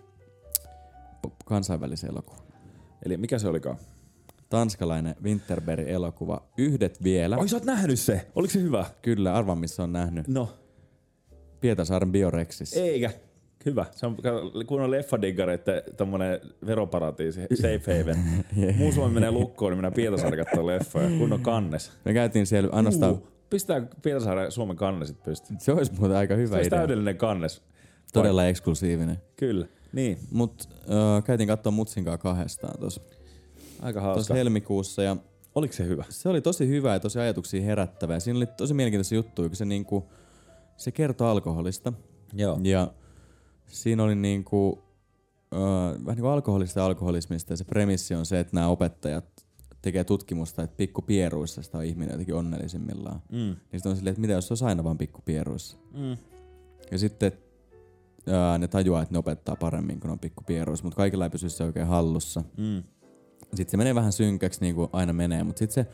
[1.46, 2.44] kansainvälisen elokuvan.
[3.06, 3.78] eli mikä se olikaan?
[4.50, 6.42] Tanskalainen Winterberg-elokuva.
[6.58, 7.38] Yhdet vielä.
[7.38, 8.28] Oi sä oot nähnyt se!
[8.36, 8.86] Oliko se hyvä?
[9.02, 10.28] Kyllä, arva missä on nähnyt.
[10.28, 10.50] No,
[11.62, 12.80] Pietarsaaren Biorexissa.
[12.80, 13.12] eikä.
[13.66, 13.86] Hyvä.
[13.92, 14.18] Se on
[14.68, 18.18] kun on leffadiggareiden tommonen veroparatiisi, safe haven.
[18.78, 21.10] Muu Suomi menee lukkoon, niin mennään Pietasaari katsomaan leffoja.
[21.18, 21.92] Kun on kannes.
[22.06, 23.12] Me käytiin siellä ainoastaan...
[23.12, 25.60] Uh, pistää Pietasaaren Suomen kannesit pystyyn.
[25.60, 26.80] Se olisi muuten aika Se hyvä olisi idea.
[26.80, 27.62] täydellinen kannes.
[28.14, 29.18] Todella eksklusiivinen.
[29.36, 29.68] Kyllä.
[29.94, 30.18] Niin.
[30.32, 33.02] Mut äh, käytiin katsoa Mutsinkaa kahdestaan tuossa
[33.82, 34.34] Aika hauska.
[34.34, 35.18] helmikuussa ja
[35.56, 36.06] Oliko se hyvä?
[36.10, 38.14] se oli tosi hyvä ja tosi ajatuksia herättävä.
[38.14, 40.10] Ja siinä oli tosi mielenkiintoisia juttuja, kun se, niinku,
[40.78, 41.94] se kertoi alkoholista.
[42.34, 42.60] Joo.
[42.64, 42.92] Ja
[43.74, 44.84] siinä oli niinku,
[45.54, 45.60] äh,
[46.06, 49.26] vähän niinku alkoholista ja alkoholismista ja se premissi on se, että nämä opettajat
[49.82, 53.22] tekee tutkimusta, että pikkupieruissa sitä on ihminen jotenkin onnellisimmillaan.
[53.32, 53.38] Mm.
[53.38, 55.78] Niin sitten on silleen, että mitä jos se olisi aina vaan pikkupieruissa.
[55.94, 56.18] Mm.
[56.92, 57.32] Ja sitten
[58.28, 61.64] ää, ne tajuaa, että ne opettaa paremmin, kun on pikkupieruissa, mutta kaikilla ei pysy se
[61.64, 62.44] oikein hallussa.
[62.58, 62.84] Mm.
[63.54, 65.92] Sitten se menee vähän synkäksi, niin kuin aina menee, mutta sitten se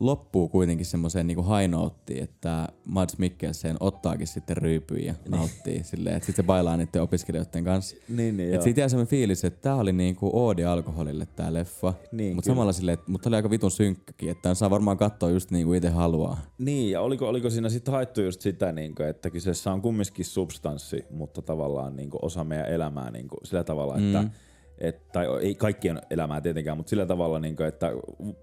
[0.00, 6.26] loppuu kuitenkin semmoiseen niin hainoottiin, että Mads Mikkelsen ottaakin sitten ryypyjä ja nauttii silleen, että
[6.26, 7.96] sitten se bailaa niiden opiskelijoiden kanssa.
[8.08, 11.94] Niin, niin siitä jää semmoinen fiilis, että tää oli niinku oodi alkoholille tää leffa.
[12.12, 15.30] Niin, mutta samalla silleen, että mutta oli aika vitun synkkäkin, että tämän saa varmaan katsoa
[15.30, 16.40] just niin kuin itse haluaa.
[16.58, 20.24] Niin, ja oliko, oliko siinä sitten haettu just sitä, niin kuin, että kyseessä on kumminkin
[20.24, 24.30] substanssi, mutta tavallaan niin kuin osa meidän elämää niin kuin, sillä tavalla, että Mm.
[24.78, 27.90] et, tai ei kaikkien elämää tietenkään, mutta sillä tavalla, niin kuin, että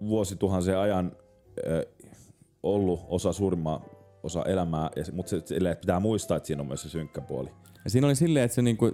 [0.08, 1.12] vuosituhansien ajan
[2.64, 3.82] ollut osa suurimman
[4.24, 7.50] osa elämää, mutta se, silleen, että pitää muistaa, että siinä on myös se synkkä puoli.
[7.84, 8.92] Ja siinä oli silleen, että se niinku,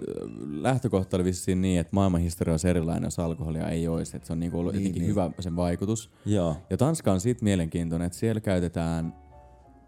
[0.50, 4.16] lähtökohta oli vissiin niin, että maailman historia olisi erilainen, jos alkoholia ei olisi.
[4.16, 5.10] Että se on niinku ollut Niin, jotenkin niin.
[5.10, 6.10] hyvä sen vaikutus.
[6.26, 6.56] Joo.
[6.70, 9.14] Ja Tanska on siitä mielenkiintoinen, että siellä käytetään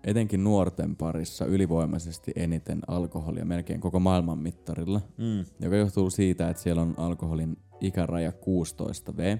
[0.05, 5.45] etenkin nuorten parissa ylivoimaisesti eniten alkoholia melkein koko maailman mittarilla, Mm.
[5.61, 9.39] joka johtuu siitä, että siellä on alkoholin ikäraja 16V.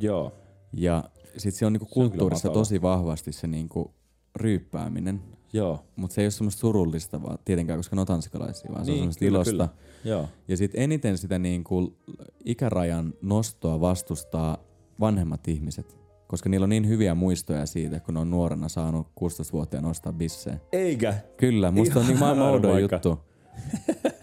[0.00, 0.32] Joo.
[0.76, 1.04] Ja
[1.36, 2.60] sitten se on niinku on kulttuurissa matala.
[2.60, 3.94] tosi vahvasti se niinku
[4.36, 5.20] ryyppääminen.
[5.52, 5.84] Joo.
[5.96, 8.94] Mutta se ei ole semmoista surullista vaan tietenkään, koska ne on tanskalaisia, vaan se on
[8.94, 9.50] Niin, semmoista kyllä, ilosta.
[9.50, 9.68] kyllä.
[10.04, 10.28] Joo.
[10.48, 11.96] Ja sitten eniten sitä niinku
[12.44, 14.58] ikärajan nostoa vastustaa
[15.00, 20.12] vanhemmat ihmiset, koska niillä on niin hyviä muistoja siitä, kun on nuorena saanut 16-vuotiaana nostaa
[20.12, 20.58] bissejä.
[20.72, 21.14] Eikä.
[21.36, 23.18] Kyllä, musta on niin Ihan maailman juttu.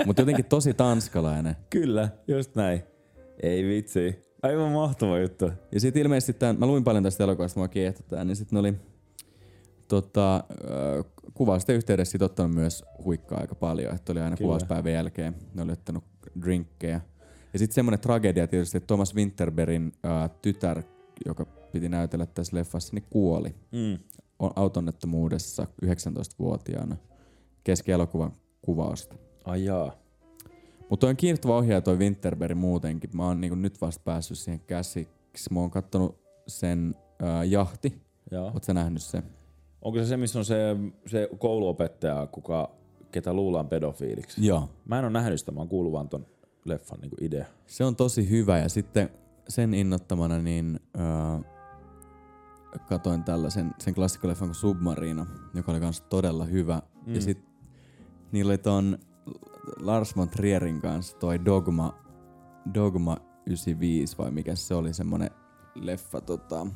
[0.06, 1.56] Mutta jotenkin tosi tanskalainen.
[1.70, 2.84] Kyllä, just näin.
[3.44, 4.31] Ei vitsi.
[4.44, 5.52] Aivan mahtava juttu.
[5.72, 8.60] Ja sitten ilmeisesti tämän, mä luin paljon tästä elokuvasta, mä kiehtoi tää, niin sitten ne
[8.60, 8.74] oli
[9.88, 10.44] tota,
[11.34, 14.48] kuvausten yhteydessä sit ottanut myös huikkaa aika paljon, että oli aina Kyllä.
[14.48, 16.04] kuvauspäivän jälkeen, ne oli ottanut
[16.42, 17.02] drinkkejä.
[17.54, 20.84] Ja sitten semmoinen tragedia tietysti, että Thomas Winterbergin äh, tytär,
[21.26, 23.98] joka piti näytellä tässä leffassa, niin kuoli Mm.
[24.40, 26.98] on autonnettomuudessa 19-vuotiaana
[27.64, 28.32] kesken elokuvan
[28.62, 29.16] kuvausta.
[29.44, 30.01] Ai jaa.
[30.92, 33.10] Mutta on kiinnostava ohjaaja toi Winterberg muutenkin.
[33.14, 35.54] Mä oon niinku nyt vasta päässyt siihen käsiksi.
[35.54, 38.02] Mä oon kattonut sen äh, jahti.
[38.32, 38.52] Joo.
[38.54, 39.24] Oot sä nähnyt se?
[39.82, 40.76] Onko se se, missä on se,
[41.08, 42.72] se kouluopettaja, kuka,
[43.12, 44.46] ketä luullaan pedofiiliksi?
[44.48, 44.70] Joo.
[44.86, 46.26] Mä en ole nähnyt sitä, mä oon kuullut vaan ton
[46.66, 47.46] leffan niinku idea.
[47.68, 49.10] Se on tosi hyvä ja sitten
[49.48, 51.46] sen innottamana niin äh,
[52.90, 56.82] katoin tällaisen sen klassikkoleffan kuin Submarino, joka oli kans todella hyvä.
[57.06, 57.16] Mm.
[57.16, 57.40] Ja sit
[58.32, 58.98] niillä oli ton
[59.80, 62.00] Lars von Trierin kanssa toi Dogma,
[62.74, 65.30] Dogma 95 vai mikä se oli semmonen
[65.76, 66.68] leffa tota,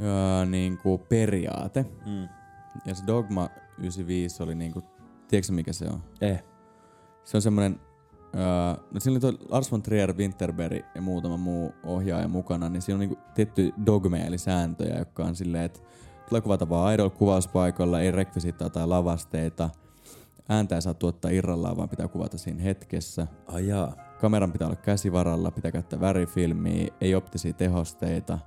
[0.00, 1.86] öö, niinku periaate.
[2.06, 2.28] Mm.
[2.86, 3.48] Ja se Dogma
[3.78, 4.82] 95 oli niinku,
[5.28, 6.02] tiedätkö mikä se on?
[6.20, 6.44] Eh.
[7.24, 7.80] Se on semmonen,
[8.34, 12.82] öö, no siinä oli toi Lars von Trier, Winterberg ja muutama muu ohjaaja mukana, niin
[12.82, 15.80] siinä on niinku tietty dogmeja eli sääntöjä, jotka on silleen, että
[16.28, 19.70] tulee kuvata vaan idol-kuvauspaikalla, ei rekvisiittaa tai lavasteita,
[20.48, 23.26] ääntä ei saa tuottaa irrallaan, vaan pitää kuvata siinä hetkessä.
[23.46, 23.94] Ai jaa.
[24.20, 28.38] Kameran pitää olla käsivaralla, pitää käyttää värifilmiä, ei optisia tehosteita.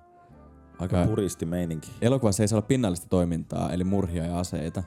[0.80, 1.92] Aika puristi meininki.
[2.02, 4.84] Elokuvassa ei saa olla pinnallista toimintaa, eli murhia ja aseita.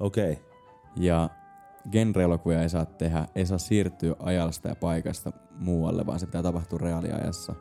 [0.00, 0.32] Okei.
[0.32, 0.44] Okay.
[0.96, 1.30] Ja
[1.90, 6.78] genre-elokuvia ei saa tehdä, ei saa siirtyä ajalasta ja paikasta muualle, vaan se pitää tapahtua
[6.78, 7.54] reaaliajassa.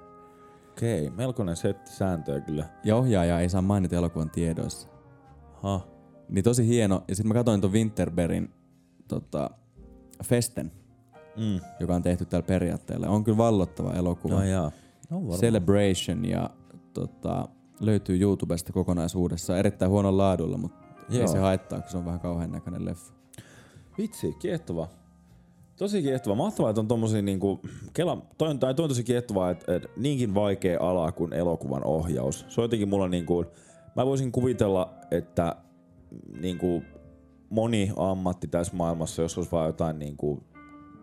[0.72, 1.18] Okei, okay.
[1.18, 2.66] melkoinen setti sääntöjä kyllä.
[2.84, 4.88] Ja ohjaaja ei saa mainita elokuvan tiedoissa.
[5.64, 5.93] Ha.
[6.34, 7.04] Niin tosi hieno.
[7.08, 8.50] Ja sitten mä katsoin ton Winterbergin
[9.08, 9.50] tota,
[10.24, 10.72] Festen,
[11.38, 11.60] Mm.
[11.80, 13.08] joka on tehty tällä periaatteella.
[13.08, 14.36] On kyllä vallottava elokuva.
[14.36, 14.72] No jaa.
[15.10, 15.40] No varmaan.
[15.40, 16.50] Celebration ja
[16.94, 17.48] tota,
[17.80, 19.60] löytyy YouTubesta kokonaisuudessaan.
[19.60, 21.28] Erittäin huonon laadulla, mutta ei Joo.
[21.28, 23.14] se haittaa, kun se on vähän kauhean näköinen leffa.
[23.98, 24.88] Vitsi, kiehtova.
[25.78, 26.36] Tosi kiehtova.
[26.36, 27.60] Mahtavaa, että on tommosia niinku,
[27.94, 31.86] Kela, toi on, tai toi on tosi kiehtovaa, että, että niinkin vaikea ala kuin elokuvan
[31.86, 32.46] ohjaus.
[32.50, 33.46] Se on jotenkin mulla niinku,
[33.96, 35.56] mä voisin kuvitella, että
[36.39, 36.84] niinku,
[37.49, 40.43] moni ammatti tässä maailmassa, jos olisi vaan jotain niinku,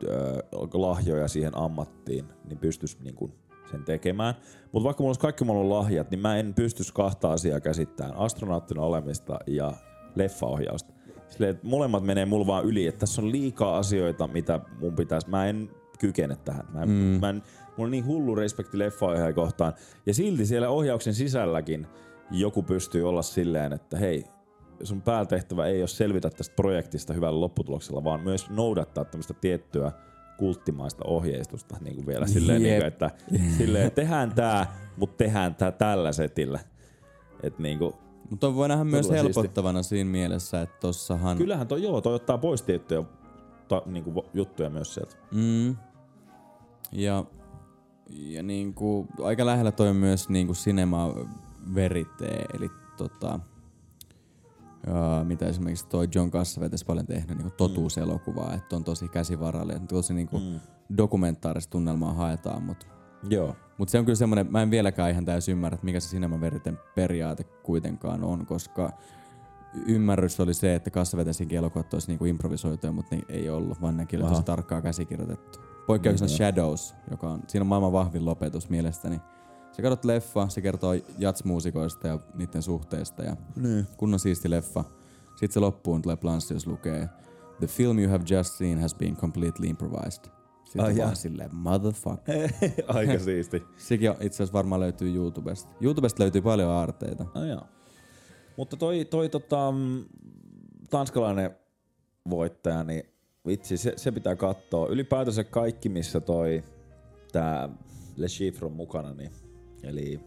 [0.05, 0.43] ö,
[0.73, 3.31] lahjoja siihen ammattiin, niin pystyisi niinku
[3.71, 4.35] sen tekemään.
[4.73, 8.17] Mutta vaikka mulla olisi kaikki mulla lahjat, niin mä en pystyisi kahta asiaa käsittämään.
[8.17, 9.73] Astronauttina olemista ja
[10.15, 10.93] leffaohjausta.
[11.29, 15.29] Silleen, että molemmat menee mulla vaan yli, että tässä on liikaa asioita, mitä mun pitäisi.
[15.31, 16.67] Mä en kykene tähän.
[16.73, 16.95] Mä en, mm.
[16.95, 17.43] mä en,
[17.77, 19.73] mulla on niin hullu respekti leffaohjaaja kohtaan.
[20.07, 21.87] Ja silti siellä ohjauksen sisälläkin
[22.31, 24.25] joku pystyy olla silleen, että hei,
[24.83, 29.93] sun päätehtävä ei ole selvitä tästä projektista hyvällä lopputuloksella, vaan myös noudattaa tämmöistä tiettyä
[30.39, 33.11] kulttimaista ohjeistusta niin kuin vielä silleen, niin kuin, että
[33.59, 36.61] silleen, tehdään tää, mutta tehdään tää tällä setillä.
[37.43, 37.93] Et niin kuin,
[38.31, 39.41] Mutta voi nähdä myös Todella siisti.
[39.41, 41.37] helpottavana siinä mielessä, että tossahan...
[41.37, 43.03] kyllähän toi, joo, toi ottaa pois tiettyjä
[43.69, 45.17] ta, niin kuin, juttuja myös sieltä.
[45.33, 45.77] Mm.
[46.93, 47.25] Ja,
[48.11, 51.15] ja niinku, aika lähellä toi on myös niinku cinema
[51.75, 53.41] verite, eli tota,
[55.25, 60.39] mitä esimerkiksi toi John Cassavetes paljon tehnyt niinku totuuselokuvaa, että on tosi käsivarallinen, tosi niinku
[60.39, 60.61] Mm.
[60.97, 62.87] dokumentaarista tunnelmaa haetaan, mutta
[63.31, 63.57] Joo.
[63.79, 66.41] mut se on kyllä semmoinen, mä en vieläkään ihan täysin ymmärrä, että mikä se cinema
[66.41, 68.93] veriten periaate kuitenkaan on, koska
[69.87, 74.23] ymmärrys oli se, että Cassavetesinkin elokuvat olisi niinku improvisoituja, mutta ne ei ollut, vaan nekin
[74.23, 75.59] oli tosi tarkkaan käsikirjoitettu.
[75.87, 79.21] Poikkeuksena Niin, Shadows, joka on, siinä on maailman vahvin lopetus mielestäni.
[79.81, 83.87] Se katsot leffa, se kertoo jatsmuusikoista ja niiden suhteista ja Niin.
[83.97, 84.85] kunnon siisti leffa.
[85.31, 87.09] Sitten se loppuun tulee planssi, jos lukee
[87.59, 90.25] The film you have just seen has been completely improvised.
[90.65, 91.05] Sitten Ai jaa.
[91.05, 92.51] vaan silleen, motherfucker.
[92.89, 93.63] Aika siisti.
[93.77, 95.71] Sekin itse asiassa varmaan löytyy YouTubesta.
[95.81, 97.27] YouTubesta löytyy paljon aarteita.
[97.35, 97.63] No joo.
[98.57, 100.05] Mutta toi, toi tota, mm,
[100.91, 101.51] tanskalainen
[102.31, 103.03] voittaja, niin
[103.47, 104.89] vitsi, se, se pitää katsoa.
[104.89, 106.65] Ylipäätänsä kaikki, missä toi
[107.33, 107.69] tää
[108.17, 109.31] Le Chiffre on mukana, niin,
[109.83, 110.21] eli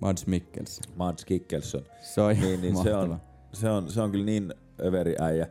[0.00, 0.84] Mads Mikkelsen.
[0.96, 3.20] Mads Kikkelson, Se on niin, niin se, on,
[3.52, 5.46] se, on, se on kyllä niin överi äijä.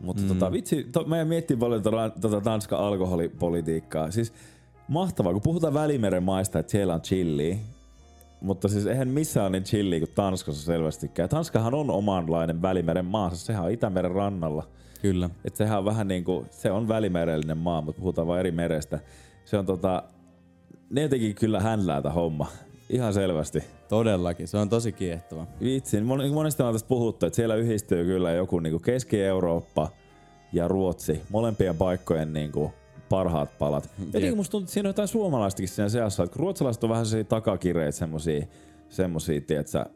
[0.00, 0.28] Mutta mm.
[0.28, 4.10] tota, vitsi, to, mä miettii paljon tota, tota Tanskan alkoholipolitiikkaa.
[4.10, 4.32] Siis
[4.88, 7.56] mahtavaa, kun puhutaan Välimeren maista, että siellä on chilliä.
[8.40, 11.28] Mutta siis eihän missään niin chilliä kuin Tanskassa selvästikään.
[11.28, 14.68] Tanskahan on omanlainen Välimeren maa, siis sehän on Itämeren rannalla.
[15.02, 15.30] Kyllä.
[15.44, 18.98] Et sehän on vähän niinku, se on välimerellinen maa, mutta puhutaan vain eri merestä.
[19.44, 20.02] Se on tota,
[20.90, 22.46] ne jotenkin kyllä hänlää homma.
[22.90, 23.64] Ihan selvästi.
[23.88, 24.48] Todellakin.
[24.48, 25.46] Se on tosi kiehtova.
[25.60, 29.88] Vitsi, niin mon- monesti on tästä puhuttu, että siellä yhdistyy kyllä joku niinku Keski-Eurooppa
[30.52, 32.72] ja Ruotsi, molempien paikkojen niinku
[33.08, 33.90] parhaat palat.
[34.06, 37.06] Jotenkin musta tuntuu, että siinä on jotain suomalaistakin siinä seassa, että kun ruotsalaiset on vähän
[37.06, 38.46] sellaisia takakireitä, semmosia,
[38.88, 39.86] semmosia, tietsä,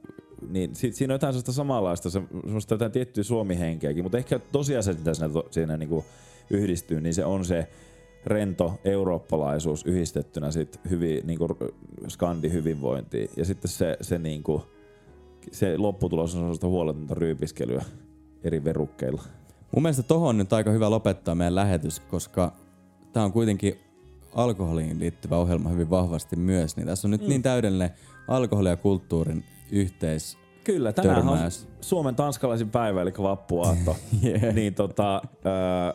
[0.49, 4.99] niin si- siinä on jotain sellaista samanlaista, se- semmoista jotain tiettyä suomihenkeäkin, mutta ehkä tosiasiat,
[4.99, 6.05] mitä siinä, to- siinä niinku
[6.51, 7.69] yhdistyy, niin se on se
[8.29, 11.49] rento eurooppalaisuus yhdistettynä sit hyvin, niinku
[12.09, 13.31] skandi hyvinvointiin.
[13.37, 14.63] Ja sitten se, se niinku,
[15.53, 17.85] se lopputulos on sellaista huoletonta ryypiskelyä
[18.45, 19.23] eri verukkeilla.
[19.75, 22.53] Mun mielestä tohon on nyt aika hyvä lopettaa meidän lähetys, koska
[23.13, 23.79] tää on kuitenkin
[24.35, 26.77] alkoholiin liittyvä ohjelma hyvin vahvasti myös.
[26.77, 27.29] Niin tässä on nyt mm.
[27.29, 27.91] niin täydellinen
[28.29, 30.39] alkoholi ja kulttuurin yhteis...
[30.65, 31.39] Kyllä, tänään on.
[31.81, 33.97] Suomen tanskalaisin päivä, eli vappuaatto.
[34.25, 34.55] Yeah.
[34.55, 35.93] Niin tota, öö,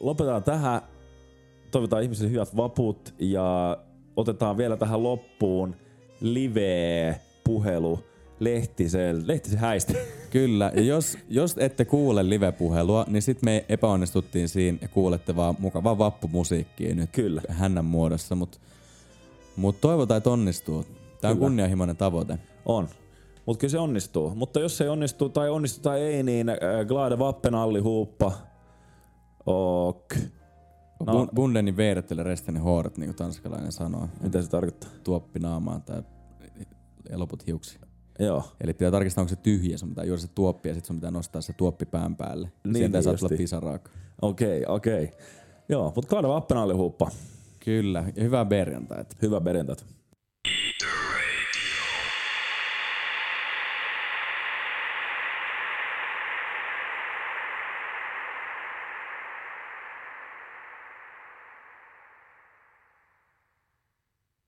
[0.00, 0.82] lopetetaan tähän.
[1.76, 3.76] Toivotaan ihmisille hyvät vaput ja
[4.16, 5.76] otetaan vielä tähän loppuun
[6.20, 7.98] live live-puhelu
[8.40, 9.92] Lehtisen, Lehtisen häistä.
[10.30, 15.54] Kyllä, ja jos, jos ette kuule live-puhelua, niin sitten me epäonnistuttiin siinä ja kuulette vaan
[15.58, 17.42] mukavaa vappumusiikkia nyt Kyllä.
[17.48, 18.58] hännän muodossa, mutta
[19.56, 20.84] mut toivotaan, että onnistuu.
[21.20, 22.38] Tämä on kunnianhimoinen tavoite.
[22.66, 22.88] On.
[23.46, 24.34] Mutta kyllä se onnistuu.
[24.34, 26.56] Mutta jos se ei onnistu tai onnistu tai ei, niin äh,
[26.86, 28.32] glada vappen allihopa.
[29.46, 30.14] Och...
[30.14, 30.36] No.
[31.06, 31.28] No.
[31.34, 34.08] Bundenin veerettele resteni håret, niin kuin tanskalainen sanoo.
[34.20, 34.90] Mitä se tarkoittaa?
[35.04, 36.02] Tuoppi naamaan tai
[37.14, 37.78] loput hiuksi.
[38.18, 38.44] Joo.
[38.60, 41.10] Eli pitää tarkistaa, onko se tyhjä, sun pitää juoda se tuoppi ja sitten sun pitää
[41.10, 42.52] nostaa se tuoppi pään päälle.
[42.64, 43.42] Niin, Sieltä ei saa niin tulla justi.
[43.42, 43.96] pisaraakaan.
[44.22, 45.04] Okei, okay, okei.
[45.04, 45.18] Okay.
[45.68, 47.10] Joo, mutta glada vappen allihopa.
[47.60, 49.16] Kyllä, ja hyvää perjantaita.
[49.22, 49.84] Hyvää perjantaita.